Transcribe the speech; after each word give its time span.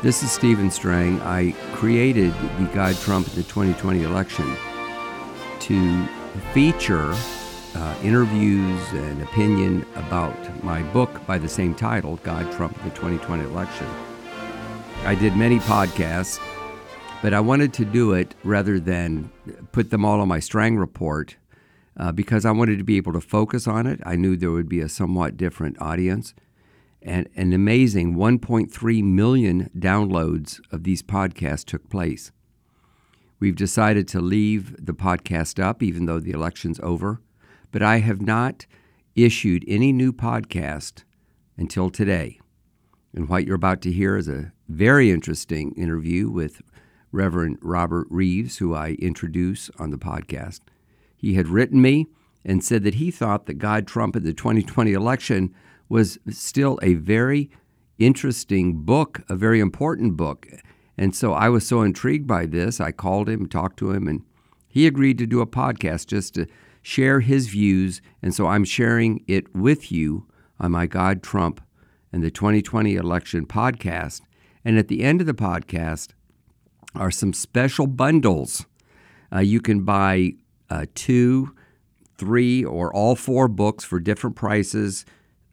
This 0.00 0.22
is 0.22 0.30
Stephen 0.30 0.70
Strang. 0.70 1.20
I 1.22 1.50
created 1.72 2.32
the 2.32 2.70
God 2.72 2.94
Trump 2.98 3.26
in 3.26 3.34
the 3.34 3.42
2020 3.42 4.04
election 4.04 4.46
to 5.58 6.06
feature 6.54 7.12
uh, 7.74 7.96
interviews 8.04 8.80
and 8.92 9.20
opinion 9.24 9.84
about 9.96 10.62
my 10.62 10.84
book 10.92 11.26
by 11.26 11.36
the 11.36 11.48
same 11.48 11.74
title, 11.74 12.14
God 12.22 12.52
Trump 12.52 12.78
in 12.78 12.84
the 12.88 12.94
2020 12.94 13.42
election. 13.42 13.88
I 15.04 15.16
did 15.16 15.36
many 15.36 15.58
podcasts, 15.58 16.40
but 17.20 17.34
I 17.34 17.40
wanted 17.40 17.72
to 17.74 17.84
do 17.84 18.12
it 18.12 18.36
rather 18.44 18.78
than 18.78 19.32
put 19.72 19.90
them 19.90 20.04
all 20.04 20.20
on 20.20 20.28
my 20.28 20.38
Strang 20.38 20.76
report 20.76 21.34
uh, 21.96 22.12
because 22.12 22.44
I 22.44 22.52
wanted 22.52 22.78
to 22.78 22.84
be 22.84 22.98
able 22.98 23.14
to 23.14 23.20
focus 23.20 23.66
on 23.66 23.88
it. 23.88 23.98
I 24.06 24.14
knew 24.14 24.36
there 24.36 24.52
would 24.52 24.68
be 24.68 24.78
a 24.78 24.88
somewhat 24.88 25.36
different 25.36 25.82
audience. 25.82 26.34
And 27.00 27.28
an 27.36 27.52
amazing 27.52 28.16
1.3 28.16 29.02
million 29.04 29.70
downloads 29.76 30.60
of 30.72 30.84
these 30.84 31.02
podcasts 31.02 31.64
took 31.64 31.88
place. 31.88 32.32
We've 33.40 33.56
decided 33.56 34.08
to 34.08 34.20
leave 34.20 34.84
the 34.84 34.94
podcast 34.94 35.62
up, 35.62 35.82
even 35.82 36.06
though 36.06 36.18
the 36.18 36.32
election's 36.32 36.80
over, 36.82 37.20
but 37.70 37.82
I 37.82 37.98
have 37.98 38.20
not 38.20 38.66
issued 39.14 39.64
any 39.68 39.92
new 39.92 40.12
podcast 40.12 41.04
until 41.56 41.90
today. 41.90 42.40
And 43.14 43.28
what 43.28 43.46
you're 43.46 43.56
about 43.56 43.80
to 43.82 43.92
hear 43.92 44.16
is 44.16 44.28
a 44.28 44.52
very 44.68 45.10
interesting 45.10 45.72
interview 45.72 46.28
with 46.28 46.62
Reverend 47.10 47.58
Robert 47.62 48.06
Reeves, 48.10 48.58
who 48.58 48.74
I 48.74 48.90
introduce 49.00 49.70
on 49.78 49.90
the 49.90 49.98
podcast. 49.98 50.60
He 51.16 51.34
had 51.34 51.48
written 51.48 51.80
me 51.80 52.06
and 52.44 52.62
said 52.62 52.84
that 52.84 52.94
he 52.94 53.10
thought 53.10 53.46
that 53.46 53.54
God 53.54 53.86
Trump 53.86 54.14
in 54.14 54.24
the 54.24 54.32
2020 54.32 54.92
election 54.92 55.54
was 55.88 56.18
still 56.30 56.78
a 56.82 56.94
very 56.94 57.50
interesting 57.98 58.82
book, 58.82 59.22
a 59.28 59.36
very 59.36 59.60
important 59.60 60.16
book. 60.16 60.46
And 60.96 61.14
so 61.14 61.32
I 61.32 61.48
was 61.48 61.66
so 61.66 61.82
intrigued 61.82 62.26
by 62.26 62.46
this, 62.46 62.80
I 62.80 62.92
called 62.92 63.28
him, 63.28 63.46
talked 63.46 63.78
to 63.78 63.92
him, 63.92 64.08
and 64.08 64.22
he 64.66 64.86
agreed 64.86 65.18
to 65.18 65.26
do 65.26 65.40
a 65.40 65.46
podcast 65.46 66.06
just 66.06 66.34
to 66.34 66.46
share 66.82 67.20
his 67.20 67.48
views. 67.48 68.00
And 68.22 68.34
so 68.34 68.46
I'm 68.46 68.64
sharing 68.64 69.24
it 69.26 69.54
with 69.54 69.90
you 69.90 70.26
on 70.60 70.72
my 70.72 70.86
God 70.86 71.22
Trump 71.22 71.60
and 72.12 72.22
the 72.22 72.30
2020 72.30 72.94
election 72.94 73.46
podcast. 73.46 74.22
And 74.64 74.78
at 74.78 74.88
the 74.88 75.02
end 75.02 75.20
of 75.20 75.26
the 75.26 75.34
podcast 75.34 76.10
are 76.94 77.10
some 77.10 77.32
special 77.32 77.86
bundles. 77.86 78.66
Uh, 79.32 79.40
you 79.40 79.60
can 79.60 79.84
buy 79.84 80.32
uh, 80.70 80.86
two, 80.94 81.54
three, 82.16 82.64
or 82.64 82.92
all 82.92 83.14
four 83.14 83.46
books 83.48 83.84
for 83.84 84.00
different 84.00 84.36
prices 84.36 85.04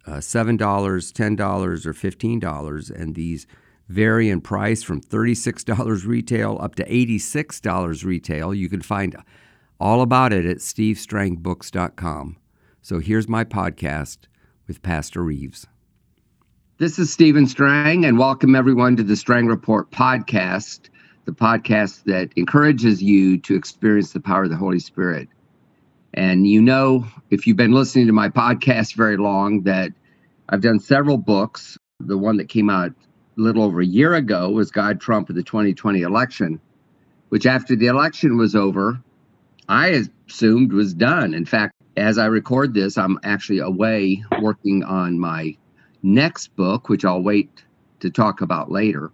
uh, 0.07 0.17
$7, 0.17 0.57
$10, 0.57 1.85
or 1.85 1.93
$15. 1.93 2.91
And 2.91 3.15
these 3.15 3.47
vary 3.87 4.29
in 4.29 4.41
price 4.41 4.83
from 4.83 5.01
$36 5.01 6.05
retail 6.05 6.57
up 6.61 6.75
to 6.75 6.85
$86 6.85 8.03
retail. 8.03 8.53
You 8.53 8.69
can 8.69 8.81
find 8.81 9.15
all 9.79 10.01
about 10.01 10.33
it 10.33 10.45
at 10.45 10.57
stevestrangbooks.com. 10.57 12.37
So 12.81 12.99
here's 12.99 13.27
my 13.27 13.43
podcast 13.43 14.17
with 14.67 14.81
Pastor 14.81 15.23
Reeves. 15.23 15.67
This 16.77 16.99
is 16.99 17.11
Stephen 17.11 17.47
Strang, 17.47 18.03
and 18.03 18.19
welcome 18.19 18.53
everyone 18.53 18.97
to 18.97 19.03
the 19.03 19.15
Strang 19.15 19.47
Report 19.47 19.89
podcast, 19.91 20.89
the 21.23 21.31
podcast 21.31 22.03
that 22.03 22.31
encourages 22.35 23.01
you 23.01 23.37
to 23.39 23.55
experience 23.55 24.11
the 24.11 24.19
power 24.19 24.43
of 24.43 24.49
the 24.49 24.57
Holy 24.57 24.79
Spirit. 24.79 25.29
And 26.15 26.47
you 26.47 26.61
know, 26.61 27.05
if 27.29 27.45
you've 27.45 27.57
been 27.57 27.73
listening 27.73 28.07
to 28.07 28.13
my 28.13 28.29
podcast 28.29 28.95
very 28.95 29.17
long, 29.17 29.63
that 29.63 29.91
I've 30.47 30.61
done 30.61 30.79
several 30.79 31.17
books. 31.17 31.77
The 31.99 32.17
one 32.17 32.37
that 32.37 32.47
came 32.47 32.69
out 32.69 32.91
a 33.37 33.41
little 33.41 33.63
over 33.63 33.81
a 33.81 33.85
year 33.85 34.13
ago 34.15 34.49
was 34.49 34.71
God 34.71 35.01
Trump 35.01 35.29
of 35.29 35.35
the 35.35 35.43
2020 35.43 36.01
election, 36.01 36.61
which 37.29 37.45
after 37.45 37.75
the 37.75 37.87
election 37.87 38.37
was 38.37 38.55
over, 38.55 39.01
I 39.67 40.05
assumed 40.29 40.71
was 40.71 40.93
done. 40.93 41.33
In 41.33 41.45
fact, 41.45 41.73
as 41.97 42.17
I 42.17 42.27
record 42.27 42.73
this, 42.73 42.97
I'm 42.97 43.19
actually 43.23 43.59
away 43.59 44.23
working 44.41 44.83
on 44.83 45.19
my 45.19 45.57
next 46.01 46.55
book, 46.55 46.87
which 46.87 47.03
I'll 47.03 47.23
wait 47.23 47.63
to 47.99 48.09
talk 48.09 48.39
about 48.39 48.71
later. 48.71 49.11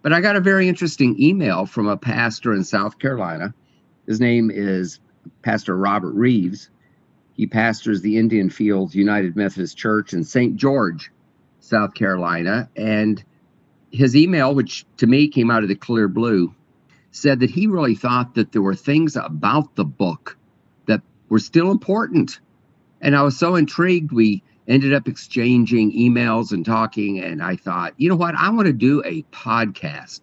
But 0.00 0.14
I 0.14 0.22
got 0.22 0.36
a 0.36 0.40
very 0.40 0.66
interesting 0.66 1.20
email 1.20 1.66
from 1.66 1.88
a 1.88 1.96
pastor 1.96 2.54
in 2.54 2.64
South 2.64 2.98
Carolina. 2.98 3.52
His 4.06 4.20
name 4.20 4.50
is 4.50 5.00
Pastor 5.42 5.76
Robert 5.76 6.12
Reeves. 6.12 6.70
He 7.34 7.46
pastors 7.46 8.00
the 8.00 8.16
Indian 8.16 8.50
Fields 8.50 8.94
United 8.94 9.36
Methodist 9.36 9.76
Church 9.76 10.12
in 10.12 10.24
St. 10.24 10.56
George, 10.56 11.12
South 11.60 11.94
Carolina. 11.94 12.68
And 12.76 13.22
his 13.90 14.16
email, 14.16 14.54
which 14.54 14.84
to 14.98 15.06
me 15.06 15.28
came 15.28 15.50
out 15.50 15.62
of 15.62 15.68
the 15.68 15.74
clear 15.74 16.08
blue, 16.08 16.54
said 17.10 17.40
that 17.40 17.50
he 17.50 17.66
really 17.66 17.94
thought 17.94 18.34
that 18.34 18.52
there 18.52 18.62
were 18.62 18.74
things 18.74 19.16
about 19.16 19.74
the 19.76 19.84
book 19.84 20.36
that 20.86 21.02
were 21.28 21.38
still 21.38 21.70
important. 21.70 22.40
And 23.00 23.16
I 23.16 23.22
was 23.22 23.38
so 23.38 23.54
intrigued. 23.54 24.12
We 24.12 24.42
ended 24.66 24.92
up 24.92 25.08
exchanging 25.08 25.92
emails 25.92 26.52
and 26.52 26.64
talking. 26.64 27.20
And 27.20 27.42
I 27.42 27.56
thought, 27.56 27.94
you 27.96 28.08
know 28.08 28.16
what? 28.16 28.34
I 28.34 28.50
want 28.50 28.66
to 28.66 28.72
do 28.72 29.02
a 29.04 29.22
podcast 29.32 30.20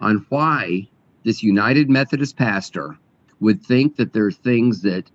on 0.00 0.26
why 0.28 0.88
this 1.24 1.42
United 1.42 1.90
Methodist 1.90 2.36
pastor 2.36 2.98
would 3.40 3.62
think 3.62 3.96
that 3.96 4.12
there 4.12 4.26
are 4.26 4.32
things 4.32 4.82
that 4.82 5.10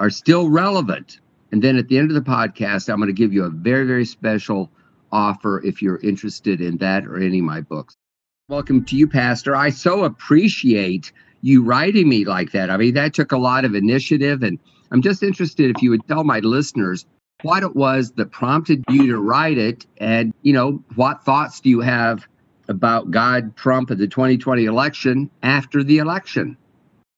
are 0.00 0.10
still 0.10 0.48
relevant. 0.48 1.20
And 1.50 1.62
then 1.62 1.76
at 1.76 1.88
the 1.88 1.98
end 1.98 2.10
of 2.10 2.14
the 2.14 2.30
podcast, 2.30 2.88
I'm 2.88 2.98
going 2.98 3.08
to 3.08 3.12
give 3.12 3.32
you 3.32 3.44
a 3.44 3.50
very, 3.50 3.86
very 3.86 4.04
special 4.04 4.70
offer 5.10 5.62
if 5.64 5.82
you're 5.82 5.98
interested 5.98 6.60
in 6.60 6.76
that 6.78 7.06
or 7.06 7.16
any 7.16 7.38
of 7.38 7.44
my 7.44 7.60
books. 7.60 7.96
Welcome 8.48 8.84
to 8.86 8.96
you, 8.96 9.06
Pastor. 9.06 9.56
I 9.56 9.70
so 9.70 10.04
appreciate 10.04 11.12
you 11.42 11.62
writing 11.62 12.08
me 12.08 12.24
like 12.24 12.52
that. 12.52 12.70
I 12.70 12.76
mean, 12.76 12.94
that 12.94 13.14
took 13.14 13.32
a 13.32 13.38
lot 13.38 13.64
of 13.64 13.74
initiative. 13.74 14.42
And 14.42 14.58
I'm 14.90 15.02
just 15.02 15.22
interested 15.22 15.74
if 15.74 15.82
you 15.82 15.90
would 15.90 16.06
tell 16.08 16.24
my 16.24 16.40
listeners 16.40 17.06
what 17.42 17.62
it 17.62 17.76
was 17.76 18.12
that 18.12 18.30
prompted 18.30 18.84
you 18.88 19.06
to 19.08 19.18
write 19.18 19.58
it. 19.58 19.86
And, 19.98 20.34
you 20.42 20.52
know, 20.52 20.82
what 20.94 21.24
thoughts 21.24 21.60
do 21.60 21.68
you 21.70 21.80
have 21.80 22.26
about 22.68 23.10
God, 23.10 23.56
Trump 23.56 23.90
and 23.90 24.00
the 24.00 24.06
2020 24.06 24.64
election 24.64 25.30
after 25.42 25.82
the 25.82 25.98
election? 25.98 26.56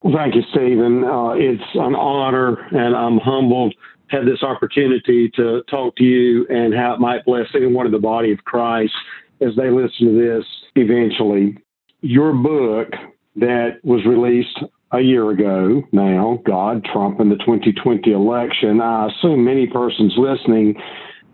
Well, 0.03 0.15
thank 0.17 0.35
you, 0.35 0.43
Stephen. 0.51 1.05
Uh, 1.05 1.33
it's 1.33 1.63
an 1.75 1.95
honor, 1.95 2.55
and 2.71 2.97
I'm 2.97 3.19
humbled 3.19 3.75
to 4.11 4.17
have 4.17 4.25
this 4.25 4.43
opportunity 4.43 5.31
to 5.37 5.63
talk 5.69 5.97
to 5.97 6.05
you 6.05 6.47
and 6.49 6.75
how 6.75 6.95
it 6.95 7.01
might 7.01 7.25
bless 7.27 7.47
anyone 7.55 7.85
in 7.87 7.93
the 7.93 7.99
body 7.99 8.33
of 8.33 8.43
Christ 8.45 8.95
as 9.43 9.55
they 9.57 9.71
listen 9.71 10.07
to 10.07 10.19
this 10.19 10.45
eventually. 10.75 11.59
Your 12.01 12.33
book 12.33 12.89
that 13.37 13.79
was 13.85 14.05
released 14.07 14.59
a 14.93 15.01
year 15.01 15.31
ago 15.31 15.83
now, 15.93 16.41
God, 16.47 16.83
Trump, 16.91 17.21
and 17.21 17.31
the 17.31 17.37
2020 17.37 18.11
election. 18.11 18.81
I 18.81 19.09
assume 19.09 19.45
many 19.45 19.67
persons 19.67 20.15
listening 20.17 20.77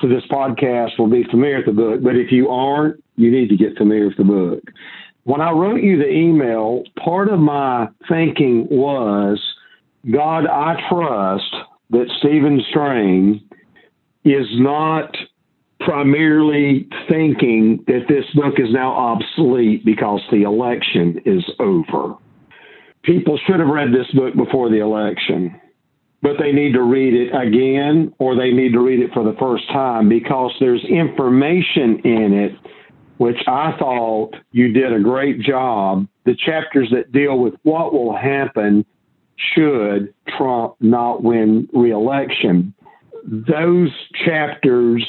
to 0.00 0.08
this 0.08 0.24
podcast 0.28 0.98
will 0.98 1.08
be 1.08 1.24
familiar 1.30 1.58
with 1.58 1.66
the 1.66 1.72
book, 1.72 2.02
but 2.02 2.16
if 2.16 2.32
you 2.32 2.50
aren't, 2.50 3.02
you 3.14 3.30
need 3.30 3.48
to 3.48 3.56
get 3.56 3.78
familiar 3.78 4.08
with 4.08 4.16
the 4.16 4.24
book 4.24 4.62
when 5.26 5.40
I 5.40 5.50
wrote 5.50 5.82
you 5.82 5.98
the 5.98 6.08
email, 6.08 6.84
part 7.02 7.28
of 7.28 7.40
my 7.40 7.88
thinking 8.08 8.68
was, 8.70 9.42
God, 10.08 10.46
I 10.46 10.76
trust 10.88 11.52
that 11.90 12.06
Stephen 12.20 12.62
Strang 12.70 13.40
is 14.24 14.46
not 14.52 15.16
primarily 15.80 16.88
thinking 17.08 17.82
that 17.88 18.06
this 18.08 18.24
book 18.36 18.54
is 18.58 18.68
now 18.70 18.92
obsolete 18.92 19.84
because 19.84 20.20
the 20.30 20.42
election 20.42 21.20
is 21.26 21.44
over. 21.58 22.14
People 23.02 23.36
should 23.48 23.58
have 23.58 23.68
read 23.68 23.88
this 23.88 24.10
book 24.14 24.36
before 24.36 24.70
the 24.70 24.78
election, 24.78 25.60
but 26.22 26.36
they 26.38 26.52
need 26.52 26.74
to 26.74 26.82
read 26.82 27.14
it 27.14 27.34
again 27.34 28.14
or 28.20 28.36
they 28.36 28.52
need 28.52 28.74
to 28.74 28.80
read 28.80 29.00
it 29.00 29.10
for 29.12 29.24
the 29.24 29.36
first 29.40 29.66
time 29.72 30.08
because 30.08 30.52
there's 30.60 30.84
information 30.84 31.98
in 32.04 32.32
it 32.32 32.52
which 33.18 33.38
I 33.46 33.74
thought 33.78 34.34
you 34.52 34.72
did 34.72 34.92
a 34.92 35.00
great 35.00 35.40
job. 35.40 36.06
The 36.24 36.34
chapters 36.34 36.90
that 36.92 37.12
deal 37.12 37.38
with 37.38 37.54
what 37.62 37.92
will 37.92 38.14
happen 38.14 38.84
should 39.54 40.12
Trump 40.36 40.74
not 40.80 41.22
win 41.22 41.68
reelection. 41.72 42.74
Those 43.24 43.90
chapters 44.24 45.06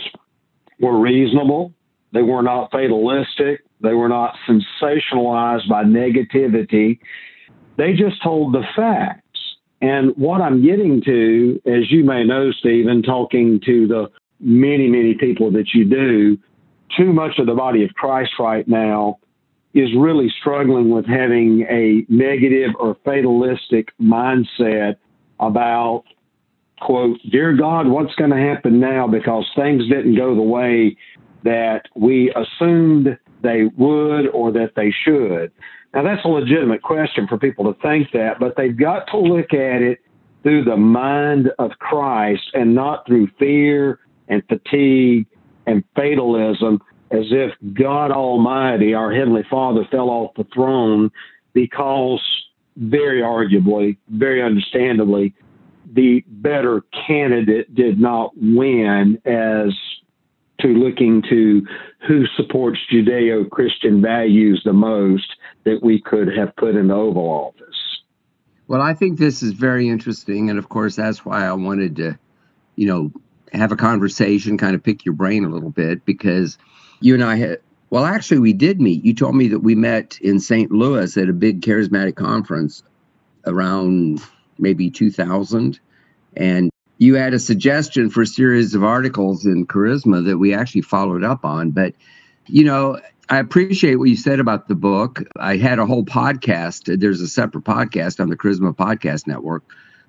were 0.80 1.00
reasonable. 1.00 1.74
They 2.14 2.22
were 2.22 2.42
not 2.42 2.72
fatalistic. 2.72 3.64
They 3.82 3.94
were 3.94 4.10
not 4.10 4.36
sensationalized 4.48 5.70
by 5.70 5.84
negativity. 5.84 7.00
They 7.78 7.94
just 7.94 8.22
told 8.24 8.54
the 8.54 8.64
facts. 8.76 9.24
And 9.82 10.16
what 10.18 10.42
I'm 10.42 10.66
getting 10.66 11.02
to, 11.04 11.62
as 11.68 11.92
you 11.92 12.04
may 12.04 12.24
know, 12.24 12.52
Stephen, 12.52 13.04
talking 13.04 13.60
to 13.66 13.88
the 13.88 14.08
many, 14.40 14.88
many 14.88 15.14
people 15.14 15.52
that 15.52 15.68
you 15.74 15.86
do, 15.86 16.38
too 16.96 17.12
much 17.14 17.40
of 17.40 17.48
the 17.48 17.54
body 17.54 17.84
of 17.84 17.94
Christ 17.94 18.32
right 18.40 18.68
now 18.68 19.20
is 19.74 19.90
really 19.98 20.34
struggling 20.40 20.90
with 20.90 21.06
having 21.06 21.66
a 21.70 22.06
negative 22.10 22.72
or 22.80 22.98
fatalistic 23.06 23.90
mindset 24.02 24.96
about, 25.40 26.04
quote, 26.82 27.20
Dear 27.30 27.56
God, 27.56 27.88
what's 27.88 28.16
going 28.16 28.32
to 28.32 28.38
happen 28.38 28.80
now 28.80 29.08
because 29.08 29.46
things 29.56 29.88
didn't 29.88 30.16
go 30.16 30.36
the 30.36 30.42
way 30.42 30.98
that 31.44 31.84
we 31.96 32.34
assumed 32.34 33.18
they 33.44 33.66
would 33.78 34.28
or 34.30 34.52
that 34.52 34.74
they 34.76 34.94
should. 35.06 35.52
Now, 35.94 36.04
that's 36.04 36.26
a 36.26 36.30
legitimate 36.30 36.82
question 36.82 37.28
for 37.28 37.38
people 37.38 37.72
to 37.72 37.80
think 37.82 38.12
that, 38.14 38.40
but 38.40 38.56
they've 38.58 38.78
got 38.78 39.08
to 39.12 39.20
look 39.20 39.54
at 39.54 39.82
it 39.82 40.00
through 40.44 40.64
the 40.64 40.78
mind 40.78 41.52
of 41.60 41.72
Christ 41.80 42.44
and 42.54 42.74
not 42.74 43.06
through 43.06 43.28
fear 43.40 44.00
and 44.28 44.44
fatigue 44.48 45.28
and 45.68 45.84
fatalism 45.96 46.82
as 47.12 47.26
if 47.32 47.52
God 47.74 48.12
Almighty, 48.12 48.94
our 48.94 49.14
Heavenly 49.14 49.44
Father, 49.50 49.88
fell 49.92 50.10
off 50.10 50.34
the 50.36 50.46
throne 50.54 51.12
because, 51.54 52.22
very 52.76 53.22
arguably, 53.22 53.98
very 54.10 54.42
understandably, 54.42 55.34
the 55.94 56.24
better 56.28 56.84
candidate 57.08 57.74
did 57.74 58.00
not 58.00 58.32
win 58.36 59.22
as 59.26 59.74
to 60.60 60.68
looking 60.68 61.22
to 61.30 61.66
who 62.08 62.26
supports 62.36 62.80
Judeo 62.92 63.50
Christian 63.50 64.02
values 64.02 64.62
the 64.66 64.74
most 64.74 65.36
that 65.64 65.80
we 65.84 66.02
could 66.02 66.36
have 66.36 66.56
put 66.56 66.76
in 66.76 66.88
the 66.88 66.94
Oval 66.94 67.24
Office. 67.24 67.76
Well, 68.68 68.82
I 68.82 68.94
think 68.94 69.18
this 69.18 69.44
is 69.44 69.54
very 69.54 69.88
interesting. 69.88 70.50
And 70.50 70.60
of 70.60 70.68
course, 70.68 70.96
that's 70.96 71.24
why 71.24 71.46
I 71.46 71.54
wanted 71.54 71.96
to, 71.98 72.20
you 72.76 72.88
know, 72.88 73.12
have 73.54 73.72
a 73.72 73.76
conversation, 73.76 74.58
kind 74.58 74.76
of 74.76 74.84
pick 74.84 75.06
your 75.06 75.14
brain 75.14 75.46
a 75.46 75.50
little 75.50 75.70
bit, 75.70 76.06
because 76.06 76.58
you 77.00 77.14
and 77.14 77.24
I 77.24 77.36
had, 77.36 77.60
well, 77.90 78.06
actually, 78.06 78.40
we 78.40 78.54
did 78.54 78.82
meet. 78.82 79.06
You 79.06 79.14
told 79.14 79.36
me 79.36 79.48
that 79.48 79.60
we 79.60 79.76
met 79.76 80.20
in 80.22 80.40
St. 80.40 80.72
Louis 80.72 81.16
at 81.16 81.30
a 81.30 81.34
big 81.34 81.62
charismatic 81.62 82.16
conference 82.16 82.84
around 83.46 84.22
maybe 84.60 84.90
2000. 84.90 85.80
And 86.36 86.70
you 86.98 87.16
had 87.16 87.34
a 87.34 87.40
suggestion 87.40 88.10
for 88.10 88.24
a 88.24 88.28
series 88.28 88.76
of 88.76 88.84
articles 88.84 89.46
in 89.46 89.68
Charisma 89.68 90.26
that 90.26 90.38
we 90.38 90.54
actually 90.54 90.82
followed 90.82 91.24
up 91.24 91.46
on. 91.46 91.72
But, 91.72 91.94
you 92.48 92.64
know, 92.66 93.00
I 93.30 93.38
appreciate 93.40 93.96
what 93.96 94.10
you 94.10 94.16
said 94.16 94.40
about 94.40 94.68
the 94.68 94.76
book. 94.76 95.22
I 95.38 95.58
had 95.58 95.80
a 95.80 95.86
whole 95.86 96.04
podcast. 96.04 97.00
There's 97.00 97.22
a 97.22 97.28
separate 97.28 97.64
podcast 97.64 98.20
on 98.20 98.30
the 98.30 98.36
Charisma 98.36 98.76
Podcast 98.76 99.28
Network 99.28 99.64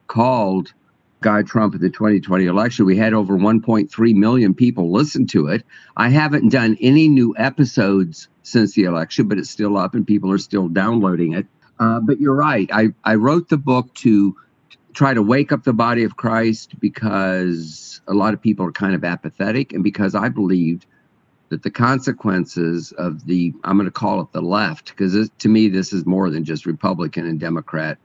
called 0.06 0.72
God 1.20 1.46
Trump 1.46 1.74
at 1.74 1.80
the 1.80 1.90
2020 1.90 2.46
election. 2.46 2.86
We 2.86 2.96
had 2.96 3.12
over 3.12 3.36
1.3 3.36 4.14
million 4.14 4.54
people 4.54 4.92
listen 4.92 5.26
to 5.28 5.48
it. 5.48 5.64
I 5.96 6.08
haven't 6.08 6.50
done 6.50 6.76
any 6.80 7.08
new 7.08 7.34
episodes 7.36 8.28
since 8.42 8.74
the 8.74 8.84
election, 8.84 9.28
but 9.28 9.38
it's 9.38 9.50
still 9.50 9.76
up 9.76 9.94
and 9.94 10.06
people 10.06 10.30
are 10.32 10.38
still 10.38 10.68
downloading 10.68 11.32
it. 11.32 11.46
Uh, 11.80 12.00
but 12.00 12.20
you're 12.20 12.34
right. 12.34 12.68
I, 12.72 12.88
I 13.04 13.16
wrote 13.16 13.48
the 13.48 13.56
book 13.56 13.92
to 13.94 14.36
try 14.94 15.14
to 15.14 15.22
wake 15.22 15.52
up 15.52 15.64
the 15.64 15.72
body 15.72 16.04
of 16.04 16.16
Christ 16.16 16.78
because 16.80 18.00
a 18.08 18.14
lot 18.14 18.34
of 18.34 18.40
people 18.40 18.66
are 18.66 18.72
kind 18.72 18.94
of 18.94 19.04
apathetic 19.04 19.72
and 19.72 19.84
because 19.84 20.14
I 20.14 20.28
believed 20.28 20.86
that 21.50 21.62
the 21.62 21.70
consequences 21.70 22.92
of 22.92 23.24
the, 23.26 23.54
I'm 23.64 23.76
going 23.76 23.86
to 23.86 23.90
call 23.90 24.20
it 24.20 24.32
the 24.32 24.42
left, 24.42 24.88
because 24.88 25.30
to 25.30 25.48
me, 25.48 25.68
this 25.68 25.92
is 25.92 26.04
more 26.04 26.30
than 26.30 26.44
just 26.44 26.66
Republican 26.66 27.26
and 27.26 27.40
Democrat 27.40 27.96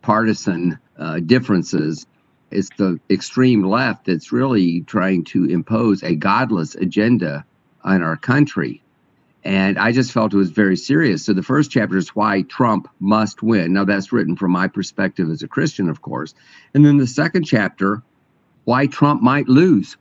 partisan 0.00 0.78
uh, 0.98 1.18
differences 1.20 2.06
it's 2.50 2.70
the 2.76 2.98
extreme 3.10 3.62
left 3.62 4.06
that's 4.06 4.32
really 4.32 4.82
trying 4.82 5.24
to 5.24 5.44
impose 5.44 6.02
a 6.02 6.14
godless 6.14 6.74
agenda 6.74 7.44
on 7.84 8.02
our 8.02 8.16
country. 8.16 8.82
And 9.44 9.78
I 9.78 9.92
just 9.92 10.12
felt 10.12 10.34
it 10.34 10.36
was 10.36 10.50
very 10.50 10.76
serious. 10.76 11.24
So 11.24 11.32
the 11.32 11.42
first 11.42 11.70
chapter 11.70 11.96
is 11.96 12.08
why 12.10 12.42
Trump 12.42 12.88
must 13.00 13.42
win. 13.42 13.72
Now, 13.72 13.84
that's 13.84 14.12
written 14.12 14.36
from 14.36 14.50
my 14.50 14.68
perspective 14.68 15.30
as 15.30 15.42
a 15.42 15.48
Christian, 15.48 15.88
of 15.88 16.02
course. 16.02 16.34
And 16.74 16.84
then 16.84 16.96
the 16.96 17.06
second 17.06 17.44
chapter, 17.44 18.02
why 18.64 18.86
Trump 18.86 19.22
might 19.22 19.48
lose. 19.48 19.96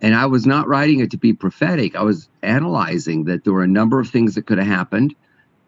And 0.00 0.14
I 0.14 0.26
was 0.26 0.46
not 0.46 0.68
writing 0.68 1.00
it 1.00 1.10
to 1.10 1.18
be 1.18 1.32
prophetic. 1.32 1.96
I 1.96 2.02
was 2.02 2.28
analyzing 2.42 3.24
that 3.24 3.44
there 3.44 3.52
were 3.52 3.64
a 3.64 3.68
number 3.68 3.98
of 3.98 4.08
things 4.08 4.34
that 4.34 4.46
could 4.46 4.58
have 4.58 4.66
happened 4.66 5.14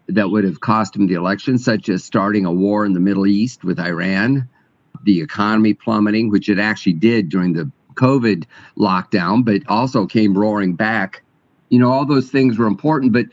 that 0.09 0.31
would 0.31 0.45
have 0.45 0.61
cost 0.61 0.97
him 0.97 1.07
the 1.07 1.15
election, 1.15 1.59
such 1.59 1.89
as 1.89 2.05
starting 2.05 2.47
a 2.47 2.53
war 2.53 2.87
in 2.87 2.93
the 2.93 3.01
Middle 3.01 3.27
East 3.27 3.65
with 3.65 3.79
Iran, 3.79 4.49
the 5.05 5.21
economy 5.21 5.75
plummeting, 5.75 6.31
which 6.31 6.49
it 6.49 6.59
actually 6.59 6.95
did 6.95 7.29
during 7.29 7.53
the 7.53 7.71
COVID 7.95 8.45
lockdown, 8.77 9.45
but 9.45 9.63
also 9.69 10.07
came 10.07 10.37
roaring 10.37 10.75
back. 10.75 11.23
You 11.69 11.79
know, 11.79 11.91
all 11.91 12.07
those 12.07 12.31
things 12.31 12.59
were 12.59 12.67
important, 12.67 13.13
but 13.13 13.27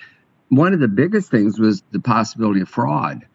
one 0.49 0.73
of 0.73 0.79
the 0.79 0.87
biggest 0.87 1.29
things 1.29 1.59
was 1.59 1.83
the 1.91 1.99
possibility 1.99 2.61
of 2.61 2.69
fraud. 2.69 3.25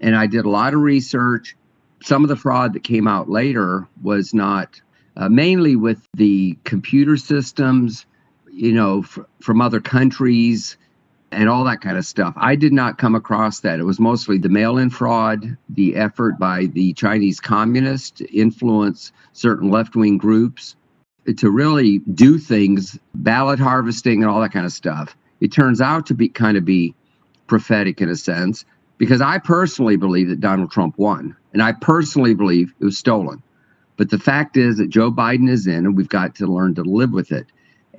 And 0.00 0.14
I 0.14 0.26
did 0.26 0.44
a 0.44 0.50
lot 0.50 0.74
of 0.74 0.80
research. 0.80 1.56
Some 2.02 2.22
of 2.22 2.28
the 2.28 2.36
fraud 2.36 2.74
that 2.74 2.84
came 2.84 3.08
out 3.08 3.28
later 3.30 3.88
was 4.02 4.34
not 4.34 4.80
uh, 5.16 5.28
mainly 5.28 5.76
with 5.76 6.06
the 6.14 6.58
computer 6.64 7.16
systems, 7.16 8.06
you 8.52 8.72
know, 8.72 9.00
f- 9.00 9.18
from 9.40 9.60
other 9.60 9.80
countries 9.80 10.76
and 11.34 11.48
all 11.48 11.64
that 11.64 11.80
kind 11.80 11.98
of 11.98 12.06
stuff. 12.06 12.34
I 12.36 12.56
did 12.56 12.72
not 12.72 12.98
come 12.98 13.14
across 13.14 13.60
that. 13.60 13.80
It 13.80 13.84
was 13.84 14.00
mostly 14.00 14.38
the 14.38 14.48
mail 14.48 14.78
in 14.78 14.90
fraud, 14.90 15.56
the 15.68 15.96
effort 15.96 16.38
by 16.38 16.66
the 16.66 16.92
Chinese 16.94 17.40
communists 17.40 18.10
to 18.12 18.36
influence 18.36 19.12
certain 19.32 19.70
left 19.70 19.96
wing 19.96 20.18
groups 20.18 20.76
to 21.36 21.50
really 21.50 21.98
do 22.00 22.38
things, 22.38 22.98
ballot 23.14 23.58
harvesting 23.58 24.22
and 24.22 24.30
all 24.30 24.40
that 24.40 24.52
kind 24.52 24.66
of 24.66 24.72
stuff. 24.72 25.16
It 25.40 25.52
turns 25.52 25.80
out 25.80 26.06
to 26.06 26.14
be 26.14 26.28
kind 26.28 26.56
of 26.56 26.64
be 26.64 26.94
prophetic 27.46 28.00
in 28.00 28.08
a 28.08 28.16
sense, 28.16 28.64
because 28.96 29.20
I 29.20 29.38
personally 29.38 29.96
believe 29.96 30.28
that 30.28 30.40
Donald 30.40 30.70
Trump 30.70 30.98
won. 30.98 31.36
And 31.52 31.62
I 31.62 31.72
personally 31.72 32.34
believe 32.34 32.72
it 32.78 32.84
was 32.84 32.96
stolen. 32.96 33.42
But 33.96 34.10
the 34.10 34.18
fact 34.18 34.56
is 34.56 34.78
that 34.78 34.88
Joe 34.88 35.10
Biden 35.10 35.48
is 35.48 35.66
in, 35.66 35.86
and 35.86 35.96
we've 35.96 36.08
got 36.08 36.34
to 36.36 36.46
learn 36.46 36.74
to 36.76 36.82
live 36.82 37.12
with 37.12 37.32
it. 37.32 37.46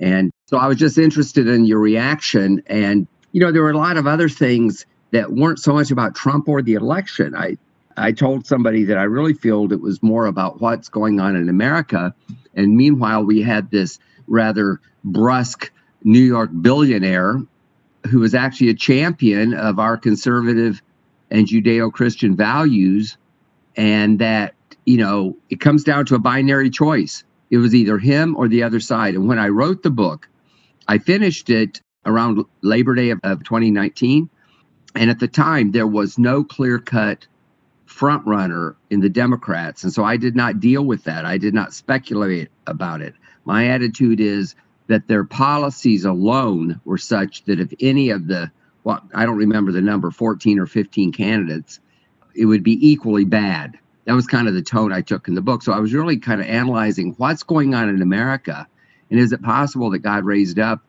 And 0.00 0.32
so 0.46 0.58
I 0.58 0.66
was 0.66 0.76
just 0.76 0.98
interested 0.98 1.48
in 1.48 1.64
your 1.64 1.78
reaction 1.78 2.62
and 2.66 3.06
you 3.36 3.42
know, 3.42 3.52
there 3.52 3.62
were 3.62 3.70
a 3.70 3.76
lot 3.76 3.98
of 3.98 4.06
other 4.06 4.30
things 4.30 4.86
that 5.10 5.30
weren't 5.30 5.58
so 5.58 5.74
much 5.74 5.90
about 5.90 6.14
Trump 6.14 6.48
or 6.48 6.62
the 6.62 6.72
election. 6.72 7.34
I 7.34 7.58
I 7.94 8.12
told 8.12 8.46
somebody 8.46 8.84
that 8.84 8.96
I 8.96 9.02
really 9.02 9.34
feel 9.34 9.70
it 9.74 9.82
was 9.82 10.02
more 10.02 10.24
about 10.24 10.62
what's 10.62 10.88
going 10.88 11.20
on 11.20 11.36
in 11.36 11.50
America. 11.50 12.14
And 12.54 12.78
meanwhile, 12.78 13.26
we 13.26 13.42
had 13.42 13.70
this 13.70 13.98
rather 14.26 14.80
brusque 15.04 15.70
New 16.02 16.20
York 16.20 16.48
billionaire 16.62 17.42
who 18.10 18.20
was 18.20 18.34
actually 18.34 18.70
a 18.70 18.74
champion 18.74 19.52
of 19.52 19.78
our 19.78 19.98
conservative 19.98 20.80
and 21.30 21.46
Judeo 21.46 21.92
Christian 21.92 22.36
values. 22.36 23.18
And 23.76 24.18
that, 24.18 24.54
you 24.86 24.96
know, 24.96 25.36
it 25.50 25.60
comes 25.60 25.84
down 25.84 26.06
to 26.06 26.14
a 26.14 26.18
binary 26.18 26.70
choice. 26.70 27.22
It 27.50 27.58
was 27.58 27.74
either 27.74 27.98
him 27.98 28.34
or 28.34 28.48
the 28.48 28.62
other 28.62 28.80
side. 28.80 29.14
And 29.14 29.28
when 29.28 29.38
I 29.38 29.48
wrote 29.48 29.82
the 29.82 29.90
book, 29.90 30.26
I 30.88 30.96
finished 30.96 31.50
it 31.50 31.82
around 32.06 32.44
Labor 32.62 32.94
Day 32.94 33.10
of, 33.10 33.20
of 33.22 33.44
2019. 33.44 34.30
And 34.94 35.10
at 35.10 35.20
the 35.20 35.28
time, 35.28 35.72
there 35.72 35.86
was 35.86 36.18
no 36.18 36.42
clear 36.42 36.78
cut 36.78 37.26
front 37.84 38.26
runner 38.26 38.76
in 38.90 39.00
the 39.00 39.08
Democrats. 39.08 39.84
And 39.84 39.92
so 39.92 40.04
I 40.04 40.16
did 40.16 40.34
not 40.34 40.60
deal 40.60 40.84
with 40.84 41.04
that. 41.04 41.24
I 41.24 41.38
did 41.38 41.54
not 41.54 41.74
speculate 41.74 42.48
about 42.66 43.00
it. 43.00 43.14
My 43.44 43.68
attitude 43.68 44.20
is 44.20 44.54
that 44.88 45.08
their 45.08 45.24
policies 45.24 46.04
alone 46.04 46.80
were 46.84 46.98
such 46.98 47.44
that 47.44 47.60
if 47.60 47.72
any 47.80 48.10
of 48.10 48.26
the, 48.26 48.50
well, 48.84 49.02
I 49.14 49.26
don't 49.26 49.36
remember 49.36 49.72
the 49.72 49.80
number, 49.80 50.10
14 50.10 50.58
or 50.58 50.66
15 50.66 51.12
candidates, 51.12 51.80
it 52.34 52.46
would 52.46 52.62
be 52.62 52.78
equally 52.86 53.24
bad. 53.24 53.78
That 54.04 54.14
was 54.14 54.26
kind 54.26 54.46
of 54.46 54.54
the 54.54 54.62
tone 54.62 54.92
I 54.92 55.00
took 55.00 55.26
in 55.26 55.34
the 55.34 55.42
book. 55.42 55.62
So 55.62 55.72
I 55.72 55.80
was 55.80 55.92
really 55.92 56.18
kind 56.18 56.40
of 56.40 56.46
analyzing 56.46 57.14
what's 57.18 57.42
going 57.42 57.74
on 57.74 57.88
in 57.88 58.02
America. 58.02 58.66
And 59.10 59.18
is 59.18 59.32
it 59.32 59.42
possible 59.42 59.90
that 59.90 60.00
God 60.00 60.24
raised 60.24 60.58
up 60.58 60.80